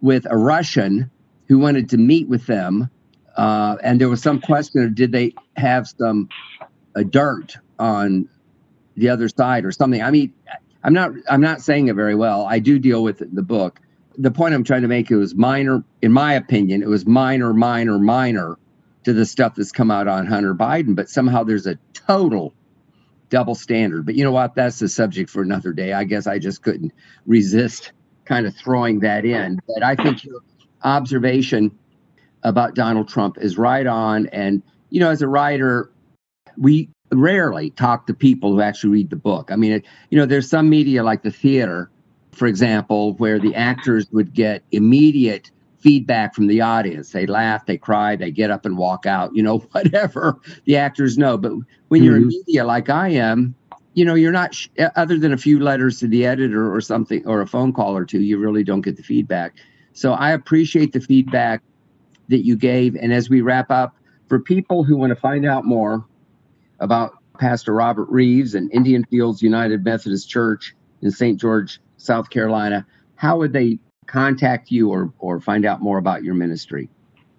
with 0.00 0.26
a 0.30 0.36
Russian 0.36 1.10
who 1.48 1.58
wanted 1.58 1.88
to 1.90 1.96
meet 1.96 2.28
with 2.28 2.46
them. 2.46 2.90
Uh, 3.36 3.76
and 3.82 4.00
there 4.00 4.08
was 4.08 4.22
some 4.22 4.40
question 4.40 4.82
of 4.82 4.94
did 4.94 5.12
they 5.12 5.34
have 5.56 5.86
some 5.86 6.28
uh, 6.94 7.02
dirt 7.02 7.56
on 7.78 8.28
the 8.96 9.10
other 9.10 9.28
side 9.28 9.64
or 9.64 9.72
something. 9.72 10.02
I 10.02 10.10
mean, 10.10 10.32
I'm 10.82 10.94
not 10.94 11.12
I'm 11.28 11.40
not 11.40 11.60
saying 11.60 11.88
it 11.88 11.94
very 11.94 12.14
well. 12.14 12.46
I 12.46 12.58
do 12.58 12.78
deal 12.78 13.02
with 13.02 13.20
it 13.20 13.28
in 13.28 13.34
the 13.34 13.42
book. 13.42 13.80
The 14.18 14.30
point 14.30 14.54
I'm 14.54 14.64
trying 14.64 14.82
to 14.82 14.88
make 14.88 15.10
it 15.10 15.16
was 15.16 15.34
minor, 15.34 15.84
in 16.00 16.12
my 16.12 16.34
opinion, 16.34 16.82
it 16.82 16.88
was 16.88 17.04
minor, 17.06 17.52
minor, 17.52 17.98
minor 17.98 18.56
to 19.04 19.12
the 19.12 19.26
stuff 19.26 19.54
that's 19.56 19.72
come 19.72 19.90
out 19.90 20.08
on 20.08 20.26
Hunter 20.26 20.54
Biden, 20.54 20.96
but 20.96 21.10
somehow 21.10 21.44
there's 21.44 21.66
a 21.66 21.78
total 21.92 22.54
double 23.28 23.54
standard. 23.54 24.06
But 24.06 24.14
you 24.14 24.24
know 24.24 24.32
what? 24.32 24.54
That's 24.54 24.78
the 24.78 24.88
subject 24.88 25.28
for 25.28 25.42
another 25.42 25.72
day. 25.72 25.92
I 25.92 26.04
guess 26.04 26.26
I 26.26 26.38
just 26.38 26.62
couldn't 26.62 26.92
resist 27.26 27.92
kind 28.24 28.46
of 28.46 28.56
throwing 28.56 29.00
that 29.00 29.24
in. 29.24 29.60
But 29.66 29.82
I 29.82 29.94
think 29.96 30.24
your 30.24 30.40
observation 30.82 31.76
about 32.46 32.76
Donald 32.76 33.08
Trump 33.08 33.36
is 33.40 33.58
right 33.58 33.86
on. 33.86 34.28
And, 34.28 34.62
you 34.90 35.00
know, 35.00 35.10
as 35.10 35.20
a 35.20 35.26
writer, 35.28 35.90
we 36.56 36.88
rarely 37.12 37.70
talk 37.70 38.06
to 38.06 38.14
people 38.14 38.52
who 38.52 38.60
actually 38.60 38.90
read 38.90 39.10
the 39.10 39.16
book. 39.16 39.50
I 39.50 39.56
mean, 39.56 39.72
it, 39.72 39.84
you 40.10 40.16
know, 40.16 40.26
there's 40.26 40.48
some 40.48 40.70
media 40.70 41.02
like 41.02 41.22
the 41.22 41.32
theater, 41.32 41.90
for 42.30 42.46
example, 42.46 43.14
where 43.14 43.40
the 43.40 43.54
actors 43.54 44.06
would 44.12 44.32
get 44.32 44.62
immediate 44.70 45.50
feedback 45.80 46.36
from 46.36 46.46
the 46.46 46.60
audience. 46.60 47.10
They 47.10 47.26
laugh, 47.26 47.66
they 47.66 47.78
cry, 47.78 48.14
they 48.14 48.30
get 48.30 48.52
up 48.52 48.64
and 48.64 48.78
walk 48.78 49.06
out, 49.06 49.34
you 49.34 49.42
know, 49.42 49.58
whatever 49.72 50.38
the 50.66 50.76
actors 50.76 51.18
know. 51.18 51.36
But 51.36 51.52
when 51.88 52.04
you're 52.04 52.14
mm-hmm. 52.14 52.30
in 52.30 52.42
media 52.46 52.64
like 52.64 52.88
I 52.88 53.08
am, 53.08 53.56
you 53.94 54.04
know, 54.04 54.14
you're 54.14 54.32
not, 54.32 54.54
sh- 54.54 54.68
other 54.94 55.18
than 55.18 55.32
a 55.32 55.38
few 55.38 55.58
letters 55.58 55.98
to 55.98 56.06
the 56.06 56.26
editor 56.26 56.72
or 56.72 56.80
something, 56.80 57.26
or 57.26 57.40
a 57.40 57.46
phone 57.46 57.72
call 57.72 57.96
or 57.96 58.04
two, 58.04 58.20
you 58.20 58.38
really 58.38 58.62
don't 58.62 58.82
get 58.82 58.96
the 58.96 59.02
feedback. 59.02 59.56
So 59.94 60.12
I 60.12 60.30
appreciate 60.30 60.92
the 60.92 61.00
feedback 61.00 61.62
that 62.28 62.44
you 62.44 62.56
gave. 62.56 62.96
And 62.96 63.12
as 63.12 63.28
we 63.30 63.40
wrap 63.40 63.70
up, 63.70 63.96
for 64.28 64.40
people 64.40 64.82
who 64.82 64.96
want 64.96 65.10
to 65.10 65.16
find 65.16 65.46
out 65.46 65.64
more 65.64 66.04
about 66.80 67.14
Pastor 67.38 67.72
Robert 67.72 68.08
Reeves 68.08 68.54
and 68.54 68.72
Indian 68.72 69.04
Fields 69.04 69.42
United 69.42 69.84
Methodist 69.84 70.28
Church 70.28 70.74
in 71.02 71.10
St. 71.10 71.38
George, 71.40 71.80
South 71.96 72.30
Carolina, 72.30 72.86
how 73.14 73.38
would 73.38 73.52
they 73.52 73.78
contact 74.06 74.70
you 74.70 74.90
or, 74.90 75.12
or 75.18 75.40
find 75.40 75.64
out 75.64 75.80
more 75.80 75.98
about 75.98 76.24
your 76.24 76.34
ministry? 76.34 76.88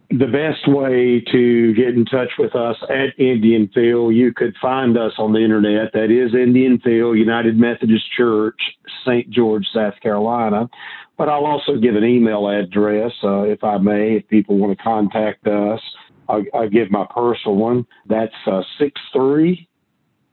The 0.09 0.27
best 0.27 0.67
way 0.67 1.21
to 1.31 1.73
get 1.73 1.89
in 1.89 2.05
touch 2.05 2.31
with 2.39 2.55
us 2.55 2.77
at 2.89 3.19
Indian 3.19 3.69
Field, 3.73 4.15
you 4.15 4.33
could 4.33 4.55
find 4.61 4.97
us 4.97 5.11
on 5.17 5.33
the 5.33 5.39
internet. 5.39 5.91
That 5.93 6.11
is 6.11 6.33
Indian 6.33 6.79
Field 6.79 7.17
United 7.17 7.57
Methodist 7.57 8.05
Church, 8.15 8.59
St. 9.05 9.29
George, 9.29 9.65
South 9.73 9.95
Carolina. 10.01 10.69
But 11.17 11.27
I'll 11.27 11.45
also 11.45 11.75
give 11.77 11.95
an 11.95 12.05
email 12.05 12.47
address, 12.47 13.11
uh, 13.21 13.41
if 13.41 13.63
I 13.63 13.79
may, 13.79 14.17
if 14.17 14.27
people 14.29 14.57
want 14.57 14.77
to 14.77 14.83
contact 14.83 15.45
us. 15.45 15.81
I'll, 16.29 16.43
I'll 16.53 16.69
give 16.69 16.89
my 16.89 17.05
personal 17.13 17.57
one. 17.57 17.85
That's 18.07 18.33
uh, 18.45 18.61
63 18.79 19.67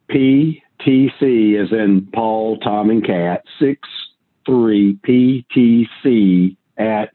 PTC, 0.09 1.63
as 1.63 1.73
in 1.73 2.09
Paul, 2.15 2.59
Tom, 2.59 2.91
and 2.91 3.05
Cat, 3.05 3.43
6 3.59 3.89
three 4.47 4.99
PTC 5.07 6.57
at 6.77 7.13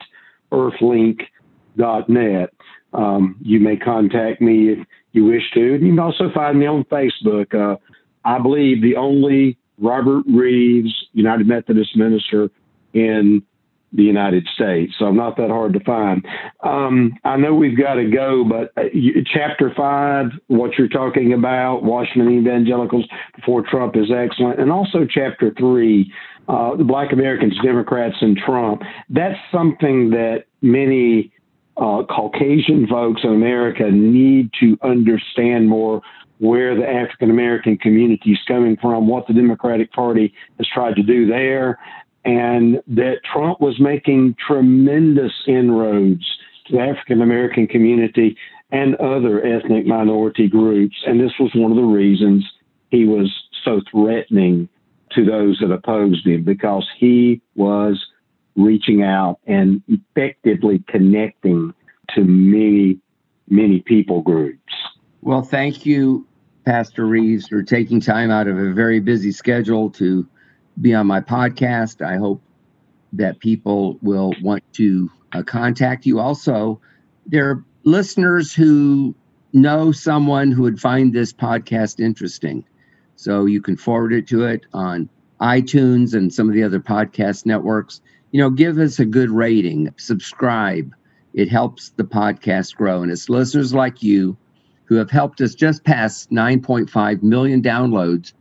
earthlink.net. 1.78 2.54
Um, 2.94 3.38
you 3.42 3.60
may 3.60 3.78
contact 3.78 4.42
me 4.42 4.70
if 4.70 4.80
you 5.12 5.26
wish 5.26 5.44
to. 5.54 5.76
And 5.76 5.84
you 5.84 5.92
can 5.92 6.00
also 6.00 6.32
find 6.34 6.60
me 6.60 6.66
on 6.66 6.84
Facebook. 6.86 7.54
Uh, 7.54 7.78
I 8.26 8.40
believe 8.40 8.82
the 8.82 8.96
only 8.96 9.58
Robert 9.78 10.24
Reeves 10.28 10.94
United 11.14 11.48
Methodist 11.48 11.96
minister 11.96 12.50
in 12.94 13.44
the 13.92 14.04
United 14.04 14.48
States. 14.54 14.94
So 15.00 15.06
I'm 15.06 15.16
not 15.16 15.36
that 15.38 15.50
hard 15.50 15.74
to 15.74 15.80
find. 15.80 16.24
Um, 16.62 17.14
I 17.24 17.38
know 17.38 17.56
we've 17.56 17.78
got 17.78 17.96
to 17.96 18.08
go, 18.08 18.44
but 18.44 18.72
uh, 18.80 18.88
chapter 19.34 19.74
five, 19.76 20.28
what 20.48 20.78
you're 20.78 20.88
talking 20.88 21.34
about, 21.34 21.84
Washington 21.84 22.38
evangelicals 22.38 23.06
before 23.36 23.64
Trump 23.64 23.96
is 23.96 24.12
excellent. 24.12 24.60
And 24.60 24.72
also 24.72 25.08
chapter 25.10 25.52
three, 25.58 26.12
uh, 26.48 26.76
the 26.76 26.84
black 26.84 27.14
Americans, 27.14 27.58
Democrats, 27.64 28.16
and 28.22 28.38
Trump. 28.38 28.84
That's 29.10 29.40
something 29.52 30.12
that 30.12 30.46
many 30.62 31.32
uh, 31.80 32.04
Caucasian 32.04 32.88
folks 32.88 33.22
in 33.24 33.32
America 33.32 33.90
need 33.90 34.52
to 34.60 34.78
understand 34.84 35.70
more 35.70 36.02
where 36.40 36.76
the 36.76 36.88
African 36.88 37.30
American 37.30 37.78
community 37.78 38.32
is 38.32 38.40
coming 38.48 38.78
from, 38.82 39.08
what 39.08 39.28
the 39.28 39.34
Democratic 39.34 39.92
Party 39.92 40.34
has 40.58 40.68
tried 40.68 40.96
to 40.96 41.04
do 41.04 41.26
there, 41.26 41.80
and 42.26 42.82
that 42.88 43.18
Trump 43.32 43.60
was 43.62 43.80
making 43.80 44.36
tremendous 44.46 45.34
inroads 45.48 46.26
to 46.68 46.74
the 46.74 46.82
African 46.82 47.22
American 47.22 47.68
community 47.68 48.38
and 48.72 48.96
other 48.96 49.46
ethnic 49.46 49.86
minority 49.86 50.48
groups. 50.48 50.96
And 51.08 51.20
this 51.20 51.34
was 51.40 51.52
one 51.56 51.72
of 51.72 51.78
the 51.78 51.84
reasons 51.84 52.46
he 52.90 53.06
was 53.06 53.32
so 53.64 53.82
threatening 53.92 54.70
to 55.12 55.26
those 55.26 55.60
that 55.60 55.72
opposed 55.72 56.26
him 56.26 56.44
because 56.44 56.88
he 56.98 57.42
was 57.56 58.06
reaching 58.60 59.02
out 59.04 59.40
and 59.48 59.82
effectively 59.88 60.84
connecting 60.88 61.74
to 62.16 62.24
many, 62.24 63.00
many 63.50 63.80
people 63.82 64.22
groups. 64.22 64.74
Well, 65.22 65.42
thank 65.42 65.86
you, 65.86 66.28
Pastor 66.66 67.06
Reeves, 67.06 67.48
for 67.48 67.64
taking 67.64 68.00
time 68.00 68.32
out 68.32 68.48
of 68.48 68.58
a 68.58 68.74
very 68.74 69.00
busy 69.00 69.32
schedule 69.32 69.90
to 69.92 70.28
be 70.82 70.94
on 70.94 71.08
my 71.08 71.22
podcast. 71.22 72.06
I 72.06 72.18
hope 72.18 72.42
that 73.14 73.40
people 73.40 73.98
will 74.02 74.34
want 74.42 74.64
to 74.74 75.10
uh, 75.34 75.44
contact 75.44 76.06
you. 76.06 76.20
Also, 76.20 76.80
there 77.26 77.50
are 77.50 77.64
listeners 77.84 78.54
who 78.54 79.16
know 79.54 79.92
someone 79.92 80.52
who 80.52 80.64
would 80.64 80.80
find 80.80 81.14
this 81.14 81.34
podcast 81.34 82.00
interesting. 82.00 82.64
So 83.16 83.46
you 83.46 83.62
can 83.62 83.78
forward 83.78 84.14
it 84.14 84.28
to 84.28 84.46
it 84.46 84.66
on 84.74 85.10
iTunes 85.42 86.14
and 86.14 86.34
some 86.34 86.48
of 86.50 86.56
the 86.56 86.64
other 86.64 86.80
podcast 86.80 87.46
networks. 87.46 88.02
You 88.32 88.40
know, 88.42 88.50
give 88.50 88.78
us 88.78 89.00
a 89.00 89.06
good 89.06 89.32
rating, 89.32 89.94
subscribe. 89.98 90.94
It 91.34 91.50
helps 91.50 91.90
the 91.90 92.04
podcast 92.04 92.76
grow. 92.76 93.02
And 93.02 93.12
it's 93.12 93.30
listeners 93.30 93.74
like 93.74 94.04
you 94.04 94.38
who 94.86 94.96
have 94.96 95.10
helped 95.10 95.42
us 95.42 95.56
just 95.56 95.84
pass 95.84 96.28
9.5 96.28 97.24
million 97.24 97.62
downloads 97.62 98.34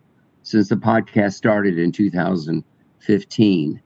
since 0.42 0.68
the 0.68 0.76
podcast 0.76 1.34
started 1.34 1.78
in 1.78 1.92
2015. 1.92 3.82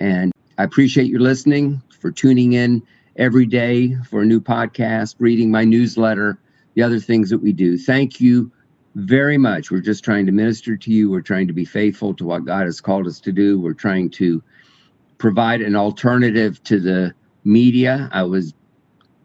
And 0.00 0.32
I 0.58 0.64
appreciate 0.64 1.06
your 1.06 1.20
listening, 1.20 1.82
for 2.00 2.10
tuning 2.10 2.54
in 2.54 2.82
every 3.16 3.46
day 3.46 3.94
for 4.08 4.22
a 4.22 4.26
new 4.26 4.40
podcast, 4.40 5.14
reading 5.18 5.50
my 5.50 5.64
newsletter, 5.64 6.38
the 6.74 6.82
other 6.82 6.98
things 6.98 7.30
that 7.30 7.38
we 7.38 7.52
do. 7.52 7.78
Thank 7.78 8.20
you 8.20 8.50
very 8.94 9.38
much. 9.38 9.70
We're 9.70 9.80
just 9.80 10.04
trying 10.04 10.26
to 10.26 10.32
minister 10.32 10.76
to 10.76 10.90
you. 10.90 11.10
We're 11.10 11.20
trying 11.20 11.46
to 11.46 11.52
be 11.52 11.64
faithful 11.64 12.12
to 12.14 12.24
what 12.24 12.44
God 12.44 12.64
has 12.64 12.80
called 12.80 13.06
us 13.06 13.20
to 13.20 13.32
do. 13.32 13.60
We're 13.60 13.72
trying 13.72 14.10
to 14.10 14.42
provide 15.22 15.60
an 15.60 15.76
alternative 15.76 16.60
to 16.64 16.80
the 16.80 17.14
media. 17.44 18.08
I 18.10 18.24
was, 18.24 18.54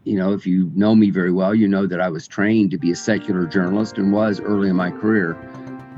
you 0.03 0.15
know, 0.15 0.31
if 0.31 0.45
you 0.45 0.71
know 0.75 0.93
me 0.93 1.09
very 1.09 1.31
well, 1.31 1.55
you 1.55 1.67
know 1.67 1.87
that 1.87 1.99
I 1.99 2.07
was 2.07 2.27
trained 2.27 2.69
to 2.69 2.77
be 2.77 2.91
a 2.91 2.95
secular 2.95 3.47
journalist 3.47 3.97
and 3.97 4.13
was 4.13 4.39
early 4.39 4.69
in 4.69 4.75
my 4.75 4.91
career. 4.91 5.33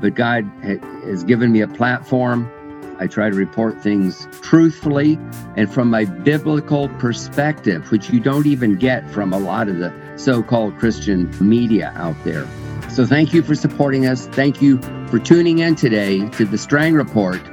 But 0.00 0.14
God 0.14 0.50
has 0.62 1.22
given 1.24 1.52
me 1.52 1.60
a 1.60 1.68
platform. 1.68 2.50
I 2.98 3.08
try 3.08 3.28
to 3.28 3.36
report 3.36 3.82
things 3.82 4.26
truthfully 4.40 5.18
and 5.58 5.70
from 5.70 5.90
my 5.90 6.06
biblical 6.06 6.88
perspective, 6.98 7.90
which 7.90 8.08
you 8.08 8.20
don't 8.20 8.46
even 8.46 8.76
get 8.76 9.10
from 9.10 9.34
a 9.34 9.38
lot 9.38 9.68
of 9.68 9.80
the 9.80 9.92
so 10.16 10.42
called 10.42 10.78
Christian 10.78 11.30
media 11.46 11.92
out 11.94 12.16
there. 12.24 12.48
So 12.88 13.04
thank 13.04 13.34
you 13.34 13.42
for 13.42 13.54
supporting 13.54 14.06
us. 14.06 14.28
Thank 14.28 14.62
you 14.62 14.80
for 15.08 15.18
tuning 15.18 15.58
in 15.58 15.74
today 15.74 16.26
to 16.30 16.46
the 16.46 16.56
Strang 16.56 16.94
Report 16.94 17.46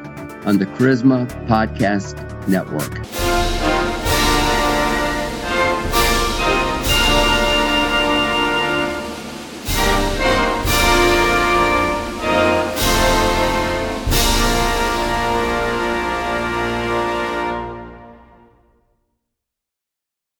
on 0.45 0.59
the 0.59 0.65
Charisma 0.65 1.27
Podcast 1.45 2.36
Network. 2.47 3.26